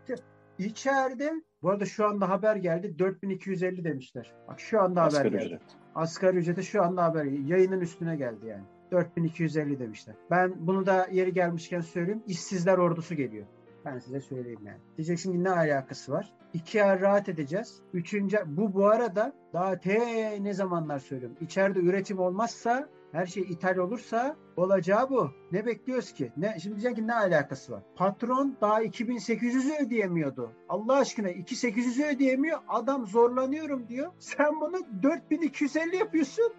[0.59, 1.33] içeride
[1.63, 4.33] bu arada şu anda haber geldi 4250 demişler.
[4.49, 5.47] Bak şu anda Asgari haber geldi.
[5.47, 5.63] Ücret.
[5.95, 8.65] Asgari ücreti şu anda haber yayının üstüne geldi yani.
[8.91, 10.17] 4250 demişler.
[10.31, 12.23] Ben bunu da yeri gelmişken söyleyeyim.
[12.27, 13.47] İşsizler ordusu geliyor.
[13.85, 14.79] Ben size söyleyeyim yani.
[14.97, 16.33] Diyeceksin ki ne alakası var?
[16.53, 17.83] İki ay rahat edeceğiz.
[17.93, 21.37] Üçüncü, bu bu arada daha te ne zamanlar söylüyorum.
[21.41, 25.31] İçeride üretim olmazsa her şey ithal olursa olacağı bu.
[25.53, 26.33] Ne bekliyoruz ki?
[26.37, 27.83] Ne, şimdi diyeceksin ki ne alakası var?
[27.97, 30.53] Patron daha 2800'ü ödeyemiyordu.
[30.69, 32.59] Allah aşkına 2800'ü ödeyemiyor.
[32.69, 34.13] Adam zorlanıyorum diyor.
[34.19, 36.53] Sen bunu 4250 yapıyorsun.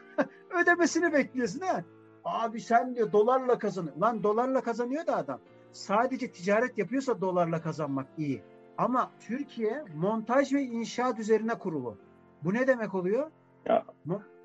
[0.62, 1.84] Ödemesini bekliyorsun ha.
[2.24, 3.96] Abi sen diyor dolarla kazanıyor.
[3.96, 5.40] Lan dolarla kazanıyor da adam.
[5.72, 8.42] Sadece ticaret yapıyorsa dolarla kazanmak iyi.
[8.78, 11.98] Ama Türkiye montaj ve inşaat üzerine kurulu.
[12.44, 13.30] Bu ne demek oluyor?
[13.66, 13.84] Ya,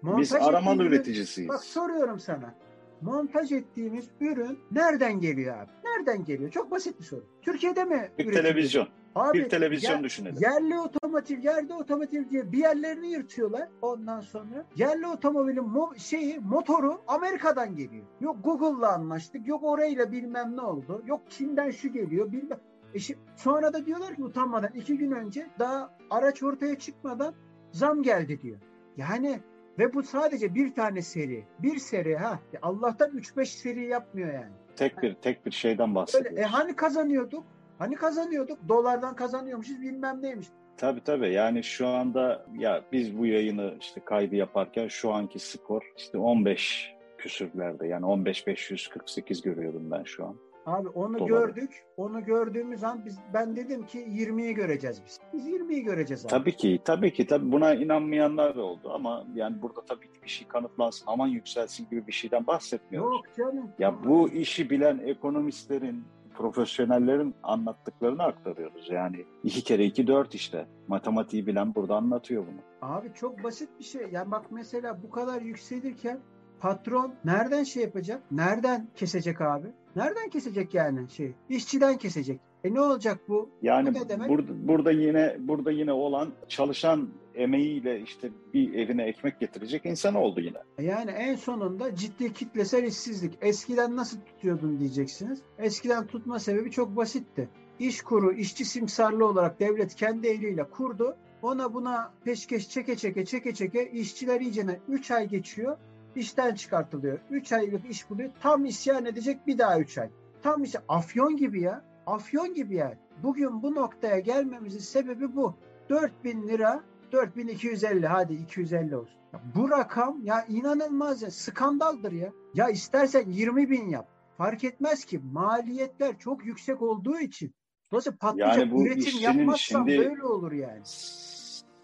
[0.02, 1.50] montaj biz aramalı üreticisiyiz.
[1.50, 2.56] Bak soruyorum sana.
[3.02, 5.72] Montaj ettiğimiz ürün nereden geliyor abi?
[5.84, 6.52] Nereden geliyor?
[6.52, 7.26] Çok basit bir soru.
[7.42, 8.12] Türkiye'de mi?
[8.18, 8.88] Bir televizyon.
[9.18, 10.38] Abi, bir televizyon yer, düşünelim.
[10.42, 13.68] Yerli otomotiv, yerli otomotiv diye bir yerlerini yırtıyorlar.
[13.82, 18.06] Ondan sonra yerli otomobilin mo- şeyi, motoru Amerika'dan geliyor.
[18.22, 21.04] Yok Google'la anlaştık, yok orayla bilmem ne oldu.
[21.06, 22.60] Yok Çin'den şu geliyor, bilmem.
[22.94, 27.34] E şimdi, sonra da diyorlar ki utanmadan iki gün önce daha araç ortaya çıkmadan
[27.72, 28.58] zam geldi diyor.
[28.98, 29.40] Yani
[29.80, 31.46] ve bu sadece bir tane seri.
[31.60, 32.40] Bir seri ha.
[32.62, 34.52] Allah'tan 3-5 seri yapmıyor yani.
[34.76, 36.32] Tek bir tek bir şeyden bahsediyoruz.
[36.32, 37.44] Öyle, e hani kazanıyorduk?
[37.80, 38.60] Hani kazanıyorduk?
[38.70, 40.48] Dolardan kazanıyormuşuz bilmem neymiş.
[40.78, 45.92] Tabii tabii yani şu anda ya biz bu yayını işte kaydı yaparken şu anki skor
[45.98, 50.36] işte 15 küsürlerde yani 15 548 görüyorum ben şu an.
[50.66, 51.30] Abi onu doları.
[51.30, 51.86] gördük.
[51.98, 55.20] Onu gördüğümüz an biz ben dedim ki 20'yi göreceğiz biz.
[55.34, 56.30] Biz 20'yi göreceğiz abi.
[56.30, 56.80] Tabii ki.
[56.86, 57.28] Tabii ki.
[57.28, 61.90] Tabii buna inanmayanlar da oldu ama yani burada tabii ki bir şey kanıtlansın, aman yükselsin
[61.90, 63.16] gibi bir şeyden bahsetmiyoruz.
[63.16, 63.72] Yok canım.
[63.80, 66.04] Ya bu işi bilen ekonomistlerin,
[66.38, 68.90] profesyonellerin anlattıklarını aktarıyoruz.
[68.90, 70.68] Yani iki kere iki dört işte.
[70.88, 72.90] Matematiği bilen burada anlatıyor bunu.
[72.92, 74.08] Abi çok basit bir şey.
[74.12, 76.20] Yani bak mesela bu kadar yükselirken
[76.60, 78.22] patron nereden şey yapacak?
[78.32, 79.68] Nereden kesecek abi?
[79.96, 81.34] Nereden kesecek yani şey?
[81.50, 82.40] İşçiden kesecek.
[82.64, 83.50] E ne olacak bu?
[83.62, 84.30] Yani bu?
[84.30, 90.42] Burada, burada yine burada yine olan çalışan emeğiyle işte bir evine ekmek getirecek insan oldu
[90.42, 90.58] yine.
[90.82, 93.38] Yani en sonunda ciddi kitlesel işsizlik.
[93.42, 95.42] Eskiden nasıl tutuyordun diyeceksiniz.
[95.58, 97.50] Eskiden tutma sebebi çok basitti.
[97.80, 101.18] İş kuru, işçi simsarlı olarak devlet kendi eliyle kurdu.
[101.42, 105.78] Ona buna peşkeş çeke çeke çeke çeke işçiler iyicene 3 ay geçiyor
[106.18, 107.20] işten çıkartılıyor.
[107.30, 108.30] 3 aylık iş buluyor.
[108.42, 110.10] Tam isyan edecek bir daha 3 ay.
[110.44, 111.82] Tam işte afyon gibi ya.
[112.06, 112.96] Afyon gibi yani.
[113.24, 115.56] Bugün bu noktaya gelmemizin sebebi bu.
[115.90, 119.18] 4000 lira 4250 hadi 250 olsun.
[119.34, 122.32] Ya bu rakam ya inanılmaz ya skandaldır ya.
[122.54, 124.08] Ya istersen 20 bin yap.
[124.38, 127.54] Fark etmez ki maliyetler çok yüksek olduğu için.
[127.92, 130.82] Dolayısıyla patlayacak yani bu üretim yapmazsan şimdi, böyle olur yani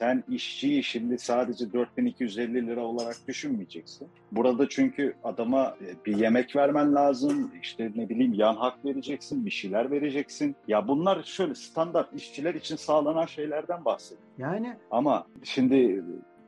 [0.04, 4.08] sen işçiyi şimdi sadece 4250 lira olarak düşünmeyeceksin.
[4.32, 9.52] Burada çünkü adama e, bir yemek vermen lazım, işte ne bileyim yan hak vereceksin, bir
[9.52, 10.56] şeyler vereceksin.
[10.68, 14.34] Ya bunlar şöyle standart işçiler için sağlanan şeylerden bahsediyorum.
[14.38, 16.04] Yani ama şimdi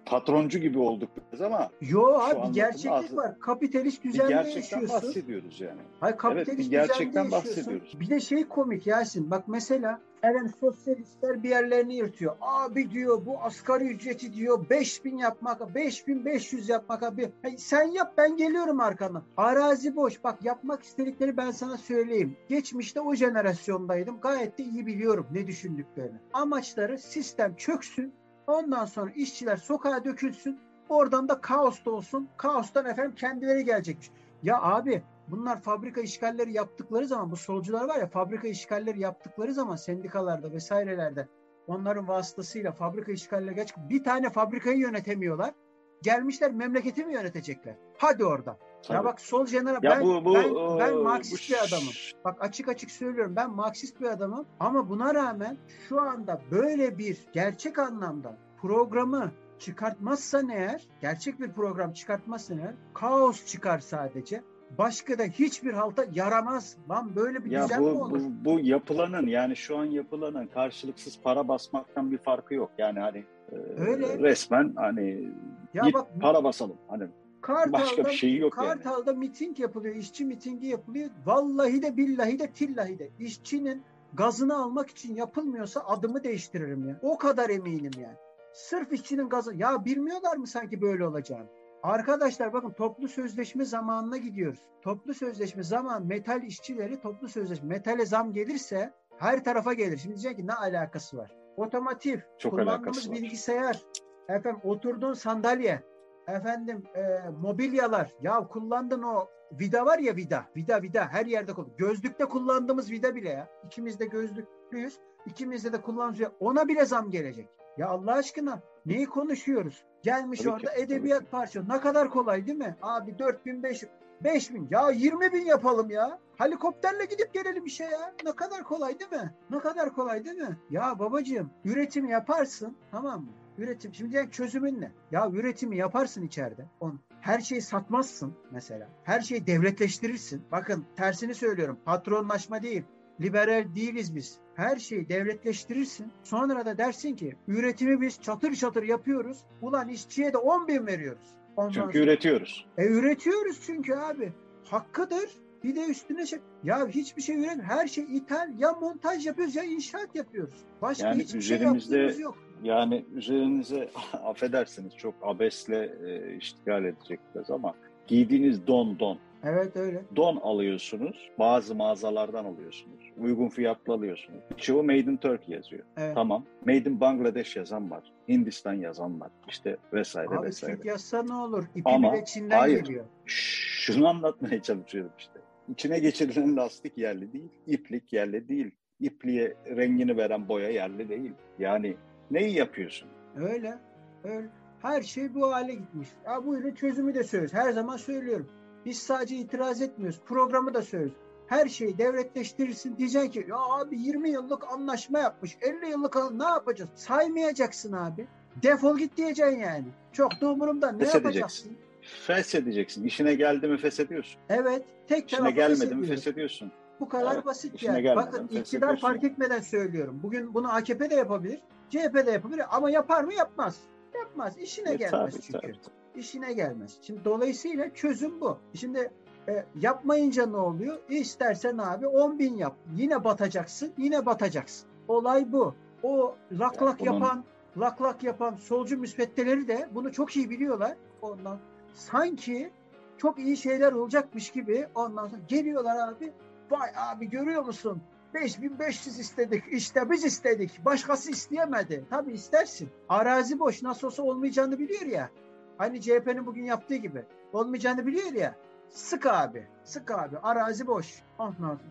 [0.05, 3.39] patroncu gibi olduk biz ama Yo abi gerçeklik az, var.
[3.39, 5.09] Kapitalist düzende gerçekten yaşıyorsun.
[5.09, 5.81] bahsediyoruz yani.
[5.99, 7.99] Hayır kapitalist evet, bir gerçekten bahsediyoruz.
[7.99, 9.31] Bir de şey komik Yasin.
[9.31, 12.35] Bak mesela efendim sosyalistler bir yerlerini yırtıyor.
[12.41, 17.31] Abi diyor bu asgari ücreti diyor 5000 yapmak, 5500 yapmak abi.
[17.41, 19.23] Hey, sen yap ben geliyorum arkandan.
[19.37, 20.23] Arazi boş.
[20.23, 22.37] Bak yapmak istedikleri ben sana söyleyeyim.
[22.49, 24.19] Geçmişte o jenerasyondaydım.
[24.19, 26.17] Gayet de iyi biliyorum ne düşündüklerini.
[26.33, 28.13] Amaçları sistem çöksün
[28.47, 30.59] Ondan sonra işçiler sokağa dökülsün.
[30.89, 32.29] Oradan da kaos da olsun.
[32.37, 34.11] Kaostan efendim kendileri gelecekmiş.
[34.43, 39.75] Ya abi bunlar fabrika işgalleri yaptıkları zaman bu solcular var ya fabrika işgalleri yaptıkları zaman
[39.75, 41.27] sendikalarda vesairelerde
[41.67, 45.53] onların vasıtasıyla fabrika işgalleri geç bir tane fabrikayı yönetemiyorlar.
[46.01, 47.75] Gelmişler memleketi mi yönetecekler?
[47.97, 48.57] Hadi orada.
[48.87, 48.97] Tabii.
[48.97, 51.93] Ya bak sol jeneral ben, bu, bu, ben, ben Marksist bu, bir adamım.
[52.25, 55.57] Bak açık açık söylüyorum ben Marksist bir adamım ama buna rağmen
[55.89, 63.45] şu anda böyle bir gerçek anlamda programı çıkartmazsan eğer, gerçek bir program çıkartmazsan eğer kaos
[63.45, 64.43] çıkar sadece.
[64.77, 66.77] Başka da hiçbir halta yaramaz.
[66.89, 68.19] Lan böyle bir ya düzen bu, mi olur?
[68.19, 72.71] Bu, bu yapılanın yani şu an yapılanın karşılıksız para basmaktan bir farkı yok.
[72.77, 74.19] Yani hani e, Öyle.
[74.19, 75.29] resmen hani
[75.73, 76.77] ya git bak, para basalım.
[76.87, 77.07] Hani
[77.45, 79.19] Kartal'da, Başka bir şey yok Kartal'da yani.
[79.19, 81.09] miting yapılıyor, işçi mitingi yapılıyor.
[81.25, 86.99] Vallahi de billahi de tillahi de işçinin gazını almak için yapılmıyorsa adımı değiştiririm ya.
[87.01, 88.15] O kadar eminim yani.
[88.53, 89.55] Sırf işçinin gazı.
[89.55, 91.47] Ya bilmiyorlar mı sanki böyle olacağını?
[91.83, 94.59] Arkadaşlar bakın toplu sözleşme zamanına gidiyoruz.
[94.81, 99.97] Toplu sözleşme zaman metal işçileri toplu sözleşme metale zam gelirse her tarafa gelir.
[99.97, 101.31] Şimdi diyecek ki ne alakası var?
[101.57, 103.81] Otomotiv, Çok kullandığımız bilgisayar,
[104.29, 105.83] efendim oturduğun sandalye,
[106.27, 108.13] efendim e, mobilyalar.
[108.21, 111.71] Ya kullandın o vida var ya vida, vida vida her yerde kullan.
[111.77, 113.47] Gözlükte kullandığımız vida bile ya.
[113.65, 114.99] İkimiz de gözlüklüyüz.
[115.25, 116.35] İkimizde de kullanıyoruz.
[116.39, 117.49] Ona bile zam gelecek.
[117.77, 119.83] Ya Allah aşkına neyi konuşuyoruz?
[120.01, 121.69] Gelmiş tabii orada ki, edebiyat parçası.
[121.69, 122.75] Ne kadar kolay değil mi?
[122.81, 123.91] Abi 4500
[124.23, 126.19] 5000 ya 20 bin yapalım ya.
[126.37, 128.13] Helikopterle gidip gelelim işe ya.
[128.25, 129.33] Ne kadar kolay değil mi?
[129.49, 130.57] Ne kadar kolay değil mi?
[130.69, 133.29] Ya babacığım üretim yaparsın tamam mı?
[133.57, 133.93] Üretim.
[133.93, 134.91] Şimdi çözümün ne?
[135.11, 136.65] Ya üretimi yaparsın içeride.
[136.79, 136.99] On.
[137.21, 138.89] her şeyi satmazsın mesela.
[139.03, 140.43] Her şeyi devletleştirirsin.
[140.51, 141.79] Bakın tersini söylüyorum.
[141.85, 142.83] Patronlaşma değil.
[143.21, 144.37] Liberal değiliz biz.
[144.55, 146.11] Her şeyi devletleştirirsin.
[146.23, 149.45] Sonra da dersin ki üretimi biz çatır çatır yapıyoruz.
[149.61, 151.27] Ulan işçiye de 10 bin veriyoruz.
[151.57, 152.03] Ondan çünkü sonra...
[152.03, 152.67] üretiyoruz.
[152.77, 154.33] E üretiyoruz çünkü abi.
[154.63, 155.44] Hakkıdır.
[155.65, 156.39] Bir de üstüne şey.
[156.63, 157.61] Ya hiçbir şey üret.
[157.63, 158.59] Her şey ithal.
[158.59, 160.55] Ya montaj yapıyoruz ya inşaat yapıyoruz.
[160.81, 162.37] Başka yani hiçbir şey yaptığımız yok.
[162.63, 167.73] Yani üzerinize affedersiniz çok abesle e, iştigal edecek biraz ama
[168.07, 169.17] giydiğiniz don don.
[169.43, 170.01] Evet öyle.
[170.15, 171.29] Don alıyorsunuz.
[171.39, 173.11] Bazı mağazalardan alıyorsunuz.
[173.17, 174.43] Uygun fiyatlı alıyorsunuz.
[174.57, 175.83] Çoğu Made in Turkey yazıyor.
[175.97, 176.15] Evet.
[176.15, 176.45] Tamam.
[176.65, 178.03] Made in Bangladeş yazan var.
[178.29, 179.31] Hindistan yazan var.
[179.47, 180.75] İşte vesaire Abi, vesaire.
[180.75, 181.63] Türk yazsa ne olur?
[181.75, 183.05] İpi Ama, bile Çin'den hayır, geliyor.
[183.25, 185.39] Şunu anlatmaya çalışıyorum işte.
[185.69, 187.49] İçine geçirilen lastik yerli değil.
[187.67, 188.71] iplik yerli değil.
[188.99, 191.33] İpliğe rengini veren boya yerli değil.
[191.59, 191.97] Yani
[192.31, 193.09] neyi yapıyorsun?
[193.35, 193.77] Öyle.
[194.23, 194.49] Öyle.
[194.81, 196.09] Her şey bu hale gitmiş.
[196.25, 197.53] Ya bu ile çözümü de söylüyoruz.
[197.53, 198.47] Her zaman söylüyorum.
[198.85, 200.21] Biz sadece itiraz etmiyoruz.
[200.25, 201.17] Programı da söylüyoruz.
[201.47, 202.97] Her şeyi devletleştirirsin.
[202.97, 205.57] Diyeceksin ki ya abi 20 yıllık anlaşma yapmış.
[205.61, 206.89] 50 yıllık ne yapacağız?
[206.95, 208.27] Saymayacaksın abi.
[208.63, 209.85] Defol git diyeceksin yani.
[210.11, 210.91] Çok da umurumda.
[210.91, 211.77] Ne yapacaksın?
[212.05, 213.03] Feshedeceksin.
[213.03, 214.41] İşine geldi mi feshediyorsun.
[214.49, 214.83] Evet.
[215.07, 216.71] Tek İşine gelmedi mi feshediyorsun.
[216.99, 218.15] Bu kadar evet, basit yani.
[218.15, 220.19] Bakın iktidar fark etmeden söylüyorum.
[220.23, 221.59] Bugün bunu AKP de yapabilir.
[221.89, 223.79] CHP de yapabilir ama yapar mı yapmaz.
[224.13, 224.57] Yapmaz.
[224.57, 225.59] İşine e, gelmez tabii, çünkü.
[225.59, 226.19] Tabii, tabii.
[226.19, 226.97] İşine gelmez.
[227.01, 228.57] Şimdi dolayısıyla çözüm bu.
[228.73, 229.11] Şimdi
[229.47, 230.97] e, yapmayınca ne oluyor?
[231.09, 232.75] İstersen abi 10 bin yap.
[232.95, 233.93] Yine batacaksın.
[233.97, 234.87] Yine batacaksın.
[235.07, 235.75] Olay bu.
[236.03, 237.13] O lak lak yani bunun...
[237.13, 237.43] yapan
[237.77, 240.97] lak lak yapan solcu müsveddeleri de bunu çok iyi biliyorlar.
[241.21, 241.59] Ondan
[241.95, 242.71] sanki
[243.17, 246.33] çok iyi şeyler olacakmış gibi ondan sonra geliyorlar abi.
[246.71, 248.01] Vay abi görüyor musun?
[248.33, 249.63] 5500 istedik.
[249.71, 250.85] İşte biz istedik.
[250.85, 252.05] Başkası isteyemedi.
[252.09, 252.89] Tabii istersin.
[253.09, 253.83] Arazi boş.
[253.83, 255.29] Nasıl olsa olmayacağını biliyor ya.
[255.77, 257.23] Hani CHP'nin bugün yaptığı gibi.
[257.53, 258.55] Olmayacağını biliyor ya.
[258.89, 259.67] Sık abi.
[259.83, 260.37] Sık abi.
[260.37, 261.23] Arazi boş.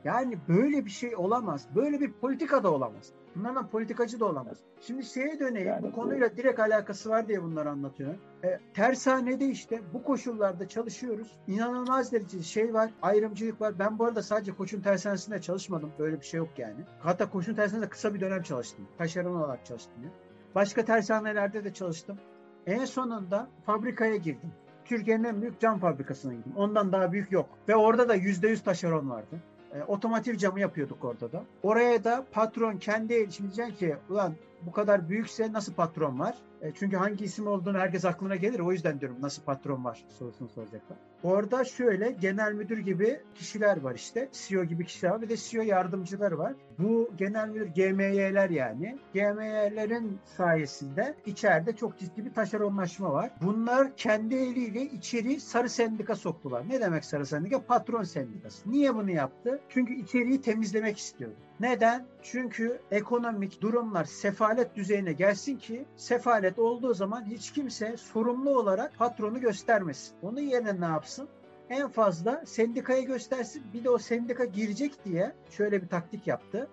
[0.04, 1.68] Yani böyle bir şey olamaz.
[1.74, 3.12] Böyle bir politika da olamaz.
[3.36, 4.58] Bunlardan politikacı da olamaz.
[4.80, 5.68] Şimdi şeye döneyim.
[5.68, 6.36] Yani bu konuyla bu...
[6.36, 8.20] direkt alakası var diye bunları anlatıyorum.
[8.44, 11.38] E, tersanede işte bu koşullarda çalışıyoruz.
[11.46, 12.90] İnanılmaz derecede şey var.
[13.02, 13.78] Ayrımcılık var.
[13.78, 15.92] Ben bu arada sadece koçun tersanesinde çalışmadım.
[15.98, 16.84] Böyle bir şey yok yani.
[17.00, 18.88] Hatta koçun tersanesinde kısa bir dönem çalıştım.
[18.98, 20.04] Taşeron olarak çalıştım.
[20.04, 20.10] Ya.
[20.54, 22.18] Başka tersanelerde de çalıştım.
[22.66, 24.52] En sonunda fabrikaya girdim.
[24.84, 26.52] Türkiye'nin en büyük cam fabrikasına gittim.
[26.56, 27.48] Ondan daha büyük yok.
[27.68, 29.36] Ve orada da %100 taşeron vardı.
[29.74, 31.44] E, otomotiv camı yapıyorduk orada da.
[31.62, 34.34] Oraya da patron kendi el, şimdi diyeceksin ki ulan
[34.66, 36.34] bu kadar büyükse nasıl patron var?
[36.62, 38.60] E, çünkü hangi isim olduğunu herkes aklına gelir.
[38.60, 40.98] O yüzden diyorum nasıl patron var sorusunu soracaklar.
[41.22, 44.28] Orada şöyle genel müdür gibi kişiler var işte.
[44.32, 45.22] CEO gibi kişiler var.
[45.22, 46.54] Bir de CEO yardımcıları var.
[46.78, 48.98] Bu genel müdür GMY'ler yani.
[49.14, 53.30] GMY'lerin sayesinde içeride çok ciddi bir taşeronlaşma var.
[53.42, 56.68] Bunlar kendi eliyle içeri sarı sendika soktular.
[56.68, 57.62] Ne demek sarı sendika?
[57.62, 58.70] Patron sendikası.
[58.70, 59.60] Niye bunu yaptı?
[59.68, 61.36] Çünkü içeriği temizlemek istiyordu.
[61.60, 62.06] Neden?
[62.24, 69.40] Çünkü ekonomik durumlar sefalet düzeyine gelsin ki sefalet olduğu zaman hiç kimse sorumlu olarak patronu
[69.40, 70.14] göstermesin.
[70.22, 71.28] Onun yerine ne yapsın?
[71.70, 73.62] En fazla sendikaya göstersin.
[73.74, 76.68] Bir de o sendika girecek diye şöyle bir taktik yaptı.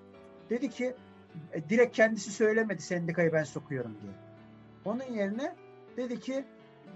[0.50, 0.96] Dedi ki
[1.54, 4.14] e, direkt kendisi söylemedi sendikayı ben sokuyorum diye.
[4.86, 5.56] Onun yerine
[5.98, 6.46] dedi ki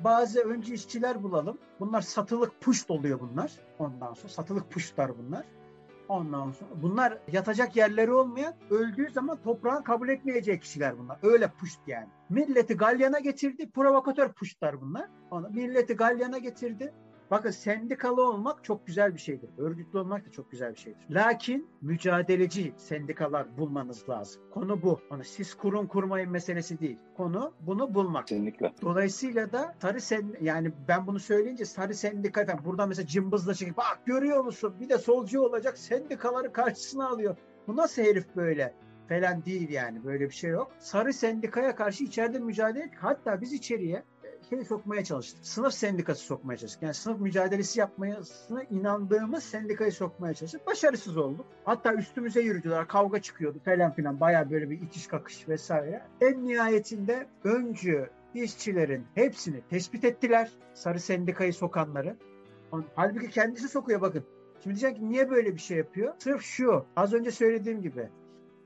[0.04, 1.58] bazı önce işçiler bulalım.
[1.80, 3.52] Bunlar satılık puşt oluyor bunlar.
[3.80, 5.46] Ondan sonra satılık puştlar bunlar.
[6.10, 11.18] Ondan sonra bunlar yatacak yerleri olmayan öldüğü zaman toprağın kabul etmeyeceği kişiler bunlar.
[11.24, 12.08] Öyle puşt yani.
[12.30, 13.72] Milleti galyana getirdi.
[13.72, 15.10] Provokatör puştlar bunlar.
[15.32, 16.94] Onu milleti galyana getirdi.
[17.32, 19.50] Bakın sendikalı olmak çok güzel bir şeydir.
[19.58, 21.00] Örgütlü olmak da çok güzel bir şeydir.
[21.10, 24.42] Lakin mücadeleci sendikalar bulmanız lazım.
[24.52, 25.00] Konu bu.
[25.10, 26.98] Hani siz kurun kurmayın meselesi değil.
[27.18, 28.28] Konu bunu bulmak.
[28.28, 28.74] Kesinlikle.
[28.82, 33.78] Dolayısıyla da sarı sen yani ben bunu söyleyince sarı sendika efendim burada mesela cımbızla çekip
[33.78, 37.36] bak görüyor musun bir de solcu olacak sendikaları karşısına alıyor.
[37.68, 38.74] Bu nasıl herif böyle?
[39.10, 40.72] falan değil yani böyle bir şey yok.
[40.80, 44.04] Sarı sendikaya karşı içeride mücadele hatta biz içeriye
[44.50, 45.46] şey sokmaya çalıştık.
[45.46, 46.84] Sınıf sendikası sokmaya çalıştık.
[46.84, 50.68] Yani sınıf mücadelesi yapmasına inandığımız sendikayı sokmaya çalıştık.
[50.68, 51.46] Başarısız olduk.
[51.66, 52.88] Hatta üstümüze yürüdüler.
[52.88, 54.20] Kavga çıkıyordu falan filan.
[54.20, 56.02] Baya böyle bir itiş kakış vesaire.
[56.22, 60.52] En nihayetinde öncü işçilerin hepsini tespit ettiler.
[60.74, 62.16] Sarı sendikayı sokanları.
[62.96, 64.24] Halbuki kendisi sokuyor bakın.
[64.64, 66.14] Şimdi diyecek ki niye böyle bir şey yapıyor?
[66.20, 66.86] Sırf şu.
[66.96, 68.10] Az önce söylediğim gibi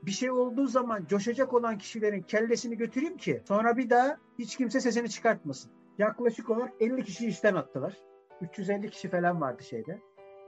[0.02, 4.80] bir şey olduğu zaman coşacak olan kişilerin kellesini götüreyim ki sonra bir daha hiç kimse
[4.80, 5.72] sesini çıkartmasın.
[5.98, 7.96] Yaklaşık olarak 50 kişi işten attılar.
[8.40, 10.00] 350 kişi falan vardı şeyde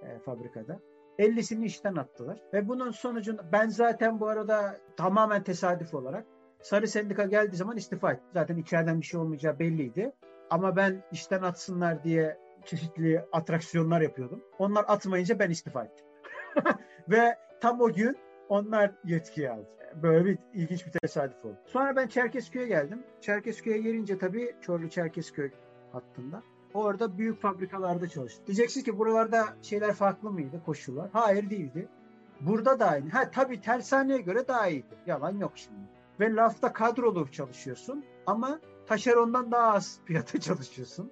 [0.02, 0.80] e, fabrikada.
[1.18, 2.38] 50'sini işten attılar.
[2.52, 6.26] Ve bunun sonucunda ben zaten bu arada tamamen tesadüf olarak
[6.62, 8.28] Sarı Sendika geldiği zaman istifa ettim.
[8.32, 10.12] Zaten içeriden bir şey olmayacağı belliydi.
[10.50, 14.42] Ama ben işten atsınlar diye çeşitli atraksiyonlar yapıyordum.
[14.58, 16.06] Onlar atmayınca ben istifa ettim.
[17.08, 18.16] Ve tam o gün
[18.52, 19.66] onlar yetkiyi aldı.
[20.02, 21.56] Böyle bir ilginç bir tesadüf oldu.
[21.66, 23.02] Sonra ben Çerkezköy'e geldim.
[23.20, 25.50] Çerkezköy'e gelince tabii Çorlu Çerkezköy
[25.92, 26.42] hattında.
[26.74, 28.46] Orada büyük fabrikalarda çalıştım.
[28.46, 31.10] Diyeceksiniz ki buralarda şeyler farklı mıydı koşullar?
[31.12, 31.88] Hayır değildi.
[32.40, 33.10] Burada da aynı.
[33.10, 34.94] Ha tabii tersaneye göre daha iyiydi.
[35.06, 35.80] Yalan yok şimdi.
[36.20, 41.10] Ve lafta kadrolu çalışıyorsun ama taşerondan daha az fiyata çalışıyorsun.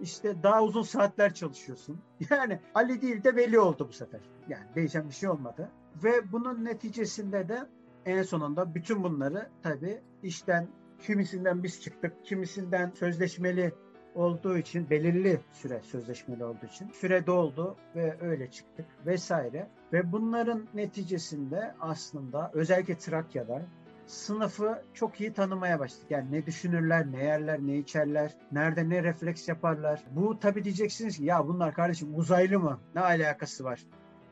[0.00, 2.00] İşte daha uzun saatler çalışıyorsun.
[2.30, 4.20] Yani Ali değil de Veli oldu bu sefer.
[4.48, 5.70] Yani değişen bir şey olmadı.
[6.02, 7.66] Ve bunun neticesinde de
[8.06, 13.72] en sonunda bütün bunları tabii işten kimisinden biz çıktık, kimisinden sözleşmeli
[14.14, 19.68] olduğu için belirli süre sözleşmeli olduğu için süre doldu ve öyle çıktık vesaire.
[19.92, 23.62] Ve bunların neticesinde aslında özellikle Trakya'da
[24.06, 26.10] sınıfı çok iyi tanımaya başladık.
[26.10, 30.04] Yani ne düşünürler, ne yerler, ne içerler, nerede ne refleks yaparlar.
[30.10, 32.80] Bu tabi diyeceksiniz ki ya bunlar kardeşim uzaylı mı?
[32.94, 33.80] Ne alakası var?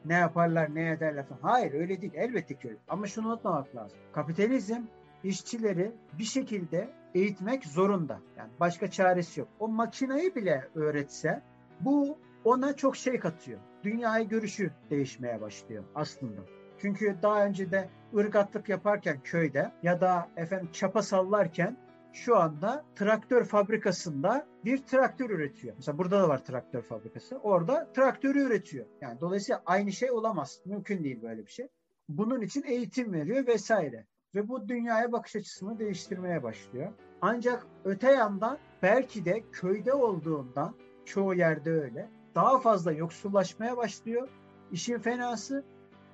[0.05, 1.41] Ne yaparlar, ne ederler falan.
[1.43, 2.13] Hayır öyle değil.
[2.17, 2.79] Elbette ki öyle.
[2.89, 3.99] Ama şunu unutmamak lazım.
[4.13, 4.83] Kapitalizm
[5.25, 8.21] işçileri bir şekilde eğitmek zorunda.
[8.39, 9.49] Yani başka çaresi yok.
[9.61, 11.43] O makinayı bile öğretse
[11.81, 13.61] bu ona çok şey katıyor.
[13.85, 16.41] Dünyayı görüşü değişmeye başlıyor aslında.
[16.79, 21.77] Çünkü daha önce de ırgatlık yaparken köyde ya da efendim çapa sallarken
[22.13, 25.75] şu anda traktör fabrikasında bir traktör üretiyor.
[25.77, 27.37] Mesela burada da var traktör fabrikası.
[27.37, 28.87] Orada traktörü üretiyor.
[29.01, 30.61] Yani dolayısıyla aynı şey olamaz.
[30.65, 31.69] Mümkün değil böyle bir şey.
[32.09, 34.07] Bunun için eğitim veriyor vesaire.
[34.35, 36.93] Ve bu dünyaya bakış açısını değiştirmeye başlıyor.
[37.21, 44.29] Ancak öte yandan belki de köyde olduğundan çoğu yerde öyle daha fazla yoksullaşmaya başlıyor.
[44.73, 45.65] İşin fenası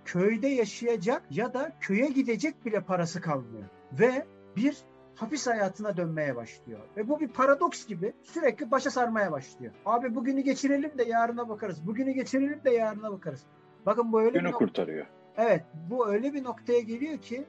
[0.05, 3.65] köyde yaşayacak ya da köye gidecek bile parası kalmıyor.
[3.93, 4.77] Ve bir
[5.21, 6.81] hapis hayatına dönmeye başlıyor.
[6.97, 9.73] Ve bu bir paradoks gibi sürekli başa sarmaya başlıyor.
[9.87, 11.87] Abi bugünü geçirelim de yarına bakarız.
[11.87, 13.45] Bugünü geçirelim de yarına bakarız.
[13.87, 15.07] Bakın bu öyle Günü bir kurtarıyor.
[15.37, 17.45] Evet, bu öyle bir noktaya geliyor ki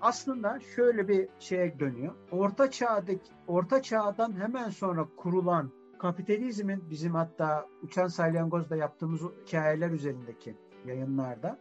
[0.00, 2.14] aslında şöyle bir şeye dönüyor.
[2.30, 10.56] Orta çağdaki orta çağdan hemen sonra kurulan kapitalizmin bizim hatta Uçan Salyangoz'da yaptığımız hikayeler üzerindeki
[10.86, 11.58] yayınlarda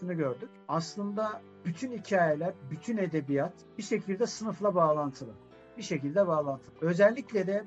[0.00, 0.50] şunu gördük.
[0.68, 5.32] Aslında bütün hikayeler, bütün edebiyat bir şekilde sınıfla bağlantılı.
[5.76, 6.74] Bir şekilde bağlantılı.
[6.80, 7.64] Özellikle de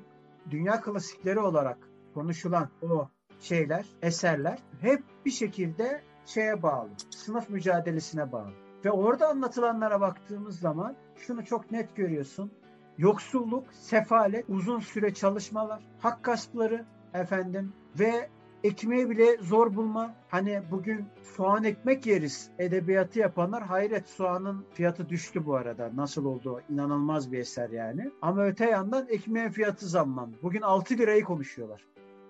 [0.50, 1.78] dünya klasikleri olarak
[2.14, 3.08] konuşulan o
[3.40, 6.88] şeyler, eserler hep bir şekilde şeye bağlı.
[7.10, 8.52] Sınıf mücadelesine bağlı.
[8.84, 12.52] Ve orada anlatılanlara baktığımız zaman şunu çok net görüyorsun.
[12.98, 18.30] Yoksulluk, sefalet, uzun süre çalışmalar, hak gaspları efendim ve
[18.64, 20.14] ekmeği bile zor bulma.
[20.28, 21.04] Hani bugün
[21.36, 25.90] soğan ekmek yeriz edebiyatı yapanlar hayret soğanın fiyatı düştü bu arada.
[25.96, 26.60] Nasıl oldu?
[26.70, 28.10] İnanılmaz bir eser yani.
[28.22, 30.36] Ama öte yandan ekmeğin fiyatı zamlandı.
[30.42, 31.84] Bugün 6 lirayı konuşuyorlar.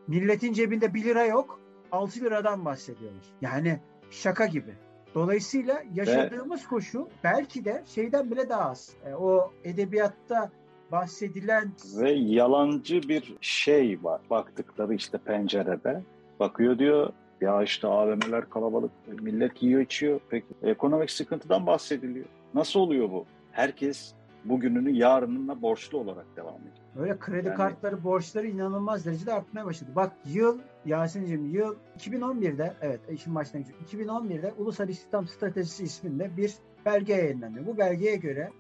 [0.09, 1.61] Milletin cebinde 1 lira yok.
[1.93, 3.25] 6 liradan bahsediyorlar.
[3.41, 4.75] Yani şaka gibi.
[5.15, 6.69] Dolayısıyla yaşadığımız Ve...
[6.69, 8.97] koşu belki de şeyden bile daha az.
[9.07, 10.51] E, o edebiyatta
[10.93, 16.03] bahsedilen ve yalancı bir şey var baktıkları işte pencerede.
[16.41, 18.91] Bakıyor diyor ya işte AVM'ler kalabalık,
[19.23, 20.21] millet yiyor içiyor.
[20.31, 22.27] Peki ekonomik sıkıntıdan bahsediliyor.
[22.55, 23.25] Nasıl oluyor bu?
[23.53, 26.75] Herkes bugününü yarınına borçlu olarak devam ediyor.
[26.97, 27.57] Öyle kredi yani...
[27.57, 29.91] kartları borçları inanılmaz derecede artmaya başladı.
[29.97, 36.55] Bak yıl Yasin'cim yıl 2011'de evet işin başlangıcı 2011'de Ulusal İstihdam Stratejisi isminde bir
[36.87, 37.67] belge yayınlanıyor.
[37.67, 38.51] Bu belgeye göre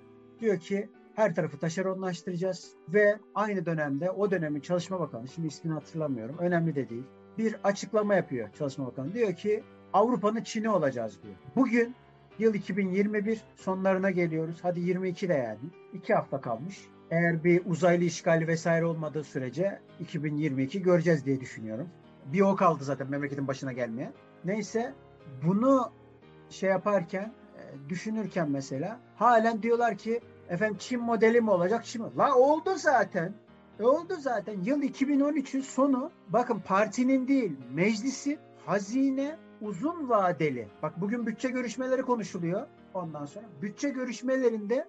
[0.41, 6.39] diyor ki her tarafı taşeronlaştıracağız ve aynı dönemde o dönemin Çalışma Bakanı şimdi ismini hatırlamıyorum
[6.39, 7.05] önemli de değil
[7.39, 9.15] bir açıklama yapıyor Çalışma Bakanı.
[9.15, 11.35] Diyor ki Avrupa'nın Çin'i olacağız diyor.
[11.57, 11.95] Bugün
[12.39, 14.59] yıl 2021 sonlarına geliyoruz.
[14.63, 15.59] Hadi 22 de yani.
[15.93, 16.89] iki hafta kalmış.
[17.11, 21.89] Eğer bir uzaylı işgali vesaire olmadığı sürece 2022 göreceğiz diye düşünüyorum.
[22.27, 24.13] Bir o kaldı zaten memleketin başına gelmeye.
[24.45, 24.95] Neyse
[25.47, 25.93] bunu
[26.51, 32.09] şey yaparken e, düşünürken mesela halen diyorlar ki efendim Çin modeli mi olacak Çin mi?
[32.19, 33.35] La oldu zaten.
[33.81, 34.61] E oldu zaten.
[34.65, 40.69] Yıl 2013'ün sonu bakın partinin değil meclisi hazine uzun vadeli.
[40.83, 43.47] Bak bugün bütçe görüşmeleri konuşuluyor ondan sonra.
[43.63, 44.89] Bütçe görüşmelerinde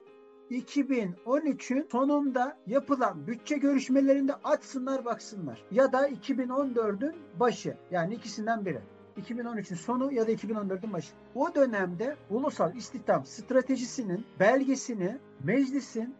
[0.51, 5.63] 2013'ün sonunda yapılan bütçe görüşmelerinde açsınlar baksınlar.
[5.71, 7.77] Ya da 2014'ün başı.
[7.91, 8.79] Yani ikisinden biri.
[9.17, 11.13] 2013'ün sonu ya da 2014'ün başı.
[11.35, 16.15] O dönemde ulusal istihdam stratejisinin belgesini meclisin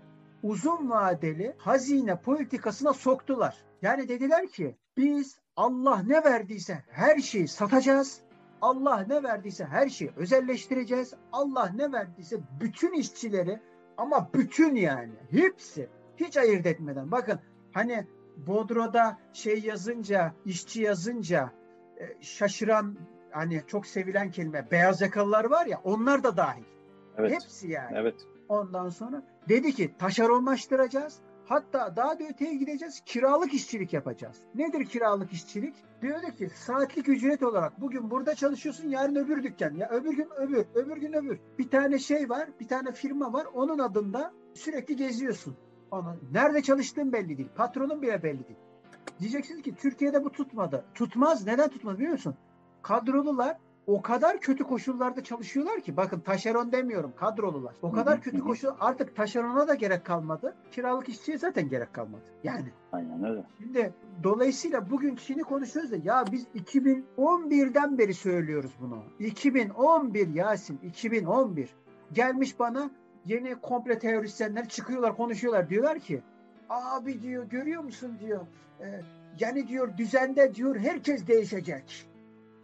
[0.45, 3.57] uzun vadeli hazine politikasına soktular.
[3.81, 8.21] Yani dediler ki biz Allah ne verdiyse her şeyi satacağız.
[8.61, 11.13] Allah ne verdiyse her şeyi özelleştireceğiz.
[11.31, 13.59] Allah ne verdiyse bütün işçileri
[13.97, 17.39] ama bütün yani hepsi hiç ayırt etmeden bakın
[17.73, 21.51] hani Bodro'da şey yazınca, işçi yazınca
[21.97, 22.97] e, şaşıran
[23.31, 26.63] hani çok sevilen kelime beyaz yakalılar var ya onlar da dahil.
[27.17, 27.31] Evet.
[27.31, 27.97] Hepsi yani.
[27.97, 28.15] Evet.
[28.49, 31.19] Ondan sonra dedi ki taşeronlaştıracağız.
[31.45, 33.01] Hatta daha da öteye gideceğiz.
[33.05, 34.37] Kiralık işçilik yapacağız.
[34.55, 35.75] Nedir kiralık işçilik?
[36.01, 39.73] Diyordu ki saatlik ücret olarak bugün burada çalışıyorsun yarın öbür dükkan.
[39.73, 41.39] Ya öbür gün öbür, öbür gün öbür.
[41.59, 43.47] Bir tane şey var, bir tane firma var.
[43.53, 45.57] Onun adında sürekli geziyorsun.
[45.91, 47.49] Ona, nerede çalıştığın belli değil.
[47.55, 48.59] Patronun bile belli değil.
[49.19, 50.85] Diyeceksiniz ki Türkiye'de bu tutmadı.
[50.93, 51.45] Tutmaz.
[51.45, 52.35] Neden tutmaz biliyor musun?
[52.81, 53.57] Kadrolular
[53.87, 57.75] o kadar kötü koşullarda çalışıyorlar ki bakın taşeron demiyorum kadrolular.
[57.81, 60.55] O kadar kötü koşul artık taşerona da gerek kalmadı.
[60.71, 62.23] Kiralık işçiye zaten gerek kalmadı.
[62.43, 62.67] Yani.
[62.91, 63.43] Aynen öyle.
[63.57, 69.03] Şimdi dolayısıyla bugün Çin'i konuşuyoruz da ya biz 2011'den beri söylüyoruz bunu.
[69.19, 71.75] 2011 Yasin 2011
[72.13, 72.89] gelmiş bana
[73.25, 76.21] yeni komple teorisyenler çıkıyorlar konuşuyorlar diyorlar ki
[76.69, 78.41] abi diyor görüyor musun diyor
[78.79, 79.01] e,
[79.39, 82.07] yani diyor düzende diyor herkes değişecek.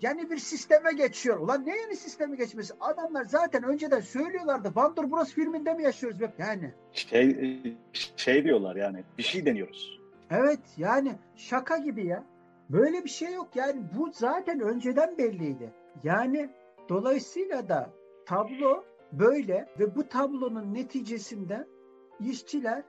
[0.01, 1.39] Yani bir sisteme geçiyor.
[1.39, 2.73] Ulan ne yeni sisteme geçmesi?
[2.79, 4.71] Adamlar zaten önceden söylüyorlardı.
[4.75, 6.19] Van Bros filminde mi yaşıyoruz?
[6.37, 6.73] Yani.
[6.93, 7.77] Şey,
[8.15, 9.99] şey diyorlar yani bir şey deniyoruz.
[10.29, 12.23] Evet yani şaka gibi ya.
[12.69, 15.73] Böyle bir şey yok yani bu zaten önceden belliydi.
[16.03, 16.49] Yani
[16.89, 17.89] dolayısıyla da
[18.25, 21.67] tablo böyle ve bu tablonun neticesinde
[22.19, 22.83] işçiler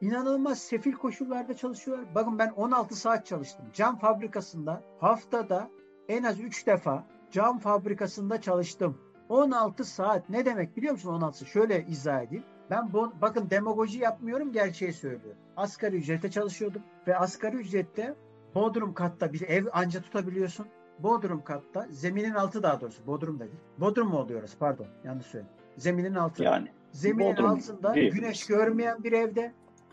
[0.00, 2.14] inanılmaz sefil koşullarda çalışıyorlar.
[2.14, 3.66] Bakın ben 16 saat çalıştım.
[3.72, 5.70] Cam fabrikasında haftada
[6.08, 8.98] en az 3 defa cam fabrikasında çalıştım.
[9.28, 12.44] 16 saat ne demek biliyor musun 16 Şöyle izah edeyim.
[12.70, 15.40] Ben bu, bakın demagoji yapmıyorum gerçeği söylüyorum.
[15.56, 18.14] Asgari ücrete çalışıyordum ve asgari ücrette
[18.54, 20.66] Bodrum katta bir ev anca tutabiliyorsun.
[20.98, 23.56] Bodrum katta zeminin altı daha doğrusu Bodrum dedi.
[23.78, 25.52] Bodrum mu oluyor orası pardon yanlış söyledim.
[25.76, 26.42] Zeminin altı.
[26.42, 26.68] Yani.
[26.92, 28.12] Zeminin Bodrum altında değil.
[28.12, 29.52] güneş görmeyen bir evde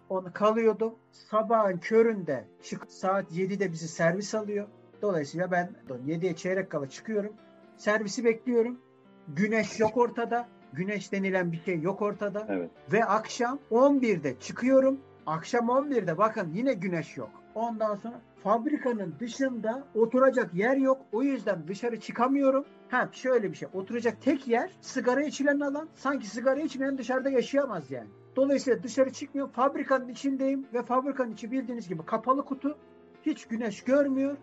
[0.10, 0.96] onu kalıyordum.
[1.12, 4.68] Sabahın köründe çık saat 7'de bizi servis alıyor.
[5.04, 5.70] Dolayısıyla ben
[6.08, 7.34] 7'ye çeyrek kala çıkıyorum.
[7.78, 8.80] Servisi bekliyorum.
[9.28, 10.48] Güneş yok ortada.
[10.74, 12.48] Güneş denilen bir şey yok ortada.
[12.50, 12.70] Evet.
[12.92, 15.00] Ve akşam 11'de çıkıyorum.
[15.26, 17.30] Akşam 11'de bakın yine güneş yok.
[17.56, 21.02] Ondan sonra fabrikanın dışında oturacak yer yok.
[21.12, 22.66] O yüzden dışarı çıkamıyorum.
[22.90, 23.70] Ha şöyle bir şey.
[23.74, 25.90] Oturacak tek yer sigara içilen alan.
[25.96, 28.10] Sanki sigara içmeyen dışarıda yaşayamaz yani.
[28.36, 29.50] Dolayısıyla dışarı çıkmıyor.
[29.50, 32.78] Fabrikanın içindeyim ve fabrikanın içi bildiğiniz gibi kapalı kutu.
[33.26, 34.38] Hiç güneş görmüyor.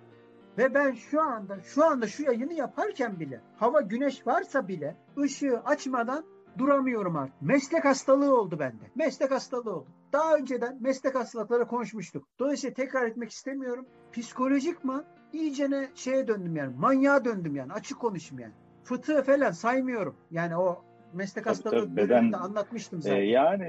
[0.59, 5.61] Ve ben şu anda şu anda şu yayını yaparken bile hava güneş varsa bile ışığı
[5.65, 6.25] açmadan
[6.59, 7.43] duramıyorum artık.
[7.43, 8.85] Meslek hastalığı oldu bende.
[8.95, 9.87] Meslek hastalığı oldu.
[10.13, 12.27] Daha önceden meslek hastalıkları konuşmuştuk.
[12.39, 13.87] Dolayısıyla tekrar etmek istemiyorum.
[14.13, 15.03] Psikolojik mi?
[15.33, 16.77] İyicene şeye döndüm yani.
[16.77, 17.73] Manyağa döndüm yani.
[17.73, 18.53] Açık konuşayım yani.
[18.85, 20.17] Fıtığı falan saymıyorum.
[20.31, 23.17] Yani o meslek tabii, hastalığı tabii, beden, anlatmıştım e, zaten.
[23.17, 23.67] E, yani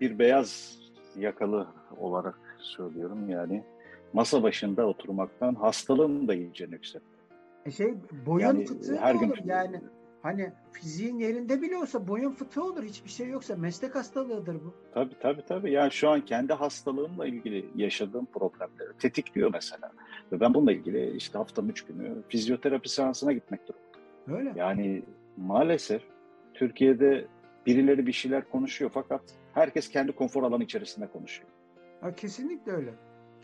[0.00, 0.78] bir beyaz
[1.16, 1.66] yakalı
[1.98, 3.64] olarak söylüyorum yani
[4.12, 7.04] masa başında oturmaktan hastalığım da iyice yükseldi.
[7.66, 7.94] E şey
[8.26, 9.28] boyun yani, fıtığı her gün...
[9.28, 9.80] olur yani.
[10.22, 12.82] Hani fiziğin yerinde bile olsa boyun fıtığı olur.
[12.82, 14.74] Hiçbir şey yoksa meslek hastalığıdır bu.
[14.94, 15.72] Tabii tabii tabii.
[15.72, 19.92] Yani şu an kendi hastalığımla ilgili yaşadığım problemleri tetikliyor mesela.
[20.32, 24.48] Ve ben bununla ilgili işte haftanın üç günü fizyoterapi seansına gitmek durumundayım.
[24.48, 24.60] Öyle.
[24.60, 25.02] Yani
[25.36, 26.02] maalesef
[26.54, 27.26] Türkiye'de
[27.66, 29.22] birileri bir şeyler konuşuyor fakat
[29.54, 31.48] herkes kendi konfor alanı içerisinde konuşuyor.
[32.00, 32.94] Ha, kesinlikle öyle.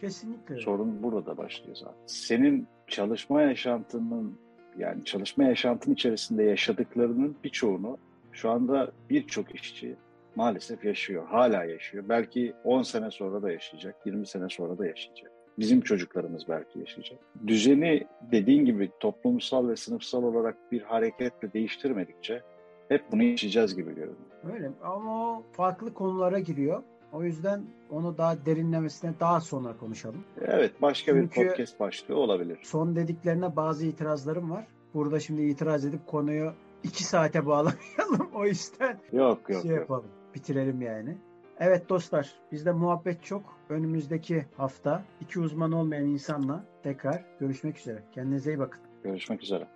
[0.01, 0.57] Kesinlikle.
[0.57, 1.97] Sorun burada başlıyor zaten.
[2.07, 4.39] Senin çalışma yaşantının
[4.79, 7.99] yani çalışma yaşantın içerisinde yaşadıklarının birçoğunu
[8.33, 9.97] şu anda birçok işçi
[10.37, 11.27] maalesef yaşıyor.
[11.27, 12.05] Hala yaşıyor.
[12.09, 15.33] Belki 10 sene sonra da yaşayacak, 20 sene sonra da yaşayacak.
[15.59, 17.19] Bizim çocuklarımız belki yaşayacak.
[17.47, 22.43] Düzeni dediğin gibi toplumsal ve sınıfsal olarak bir hareketle değiştirmedikçe
[22.89, 24.55] hep bunu yaşayacağız gibi görünüyor.
[24.55, 26.83] Öyle ama o farklı konulara giriyor.
[27.13, 30.25] O yüzden onu daha derinlemesine daha sonra konuşalım.
[30.41, 32.59] Evet başka Çünkü bir podcast başlığı olabilir.
[32.63, 34.67] Son dediklerine bazı itirazlarım var.
[34.95, 36.53] Burada şimdi itiraz edip konuyu
[36.83, 38.31] iki saate bağlamayalım.
[38.35, 39.81] O yüzden yok, yok, şey yok.
[39.81, 40.11] yapalım.
[40.35, 41.19] Bitirelim yani.
[41.59, 43.57] Evet dostlar bizde muhabbet çok.
[43.69, 48.03] Önümüzdeki hafta iki uzman olmayan insanla tekrar görüşmek üzere.
[48.13, 48.81] Kendinize iyi bakın.
[49.05, 49.69] Görüşmek üzere.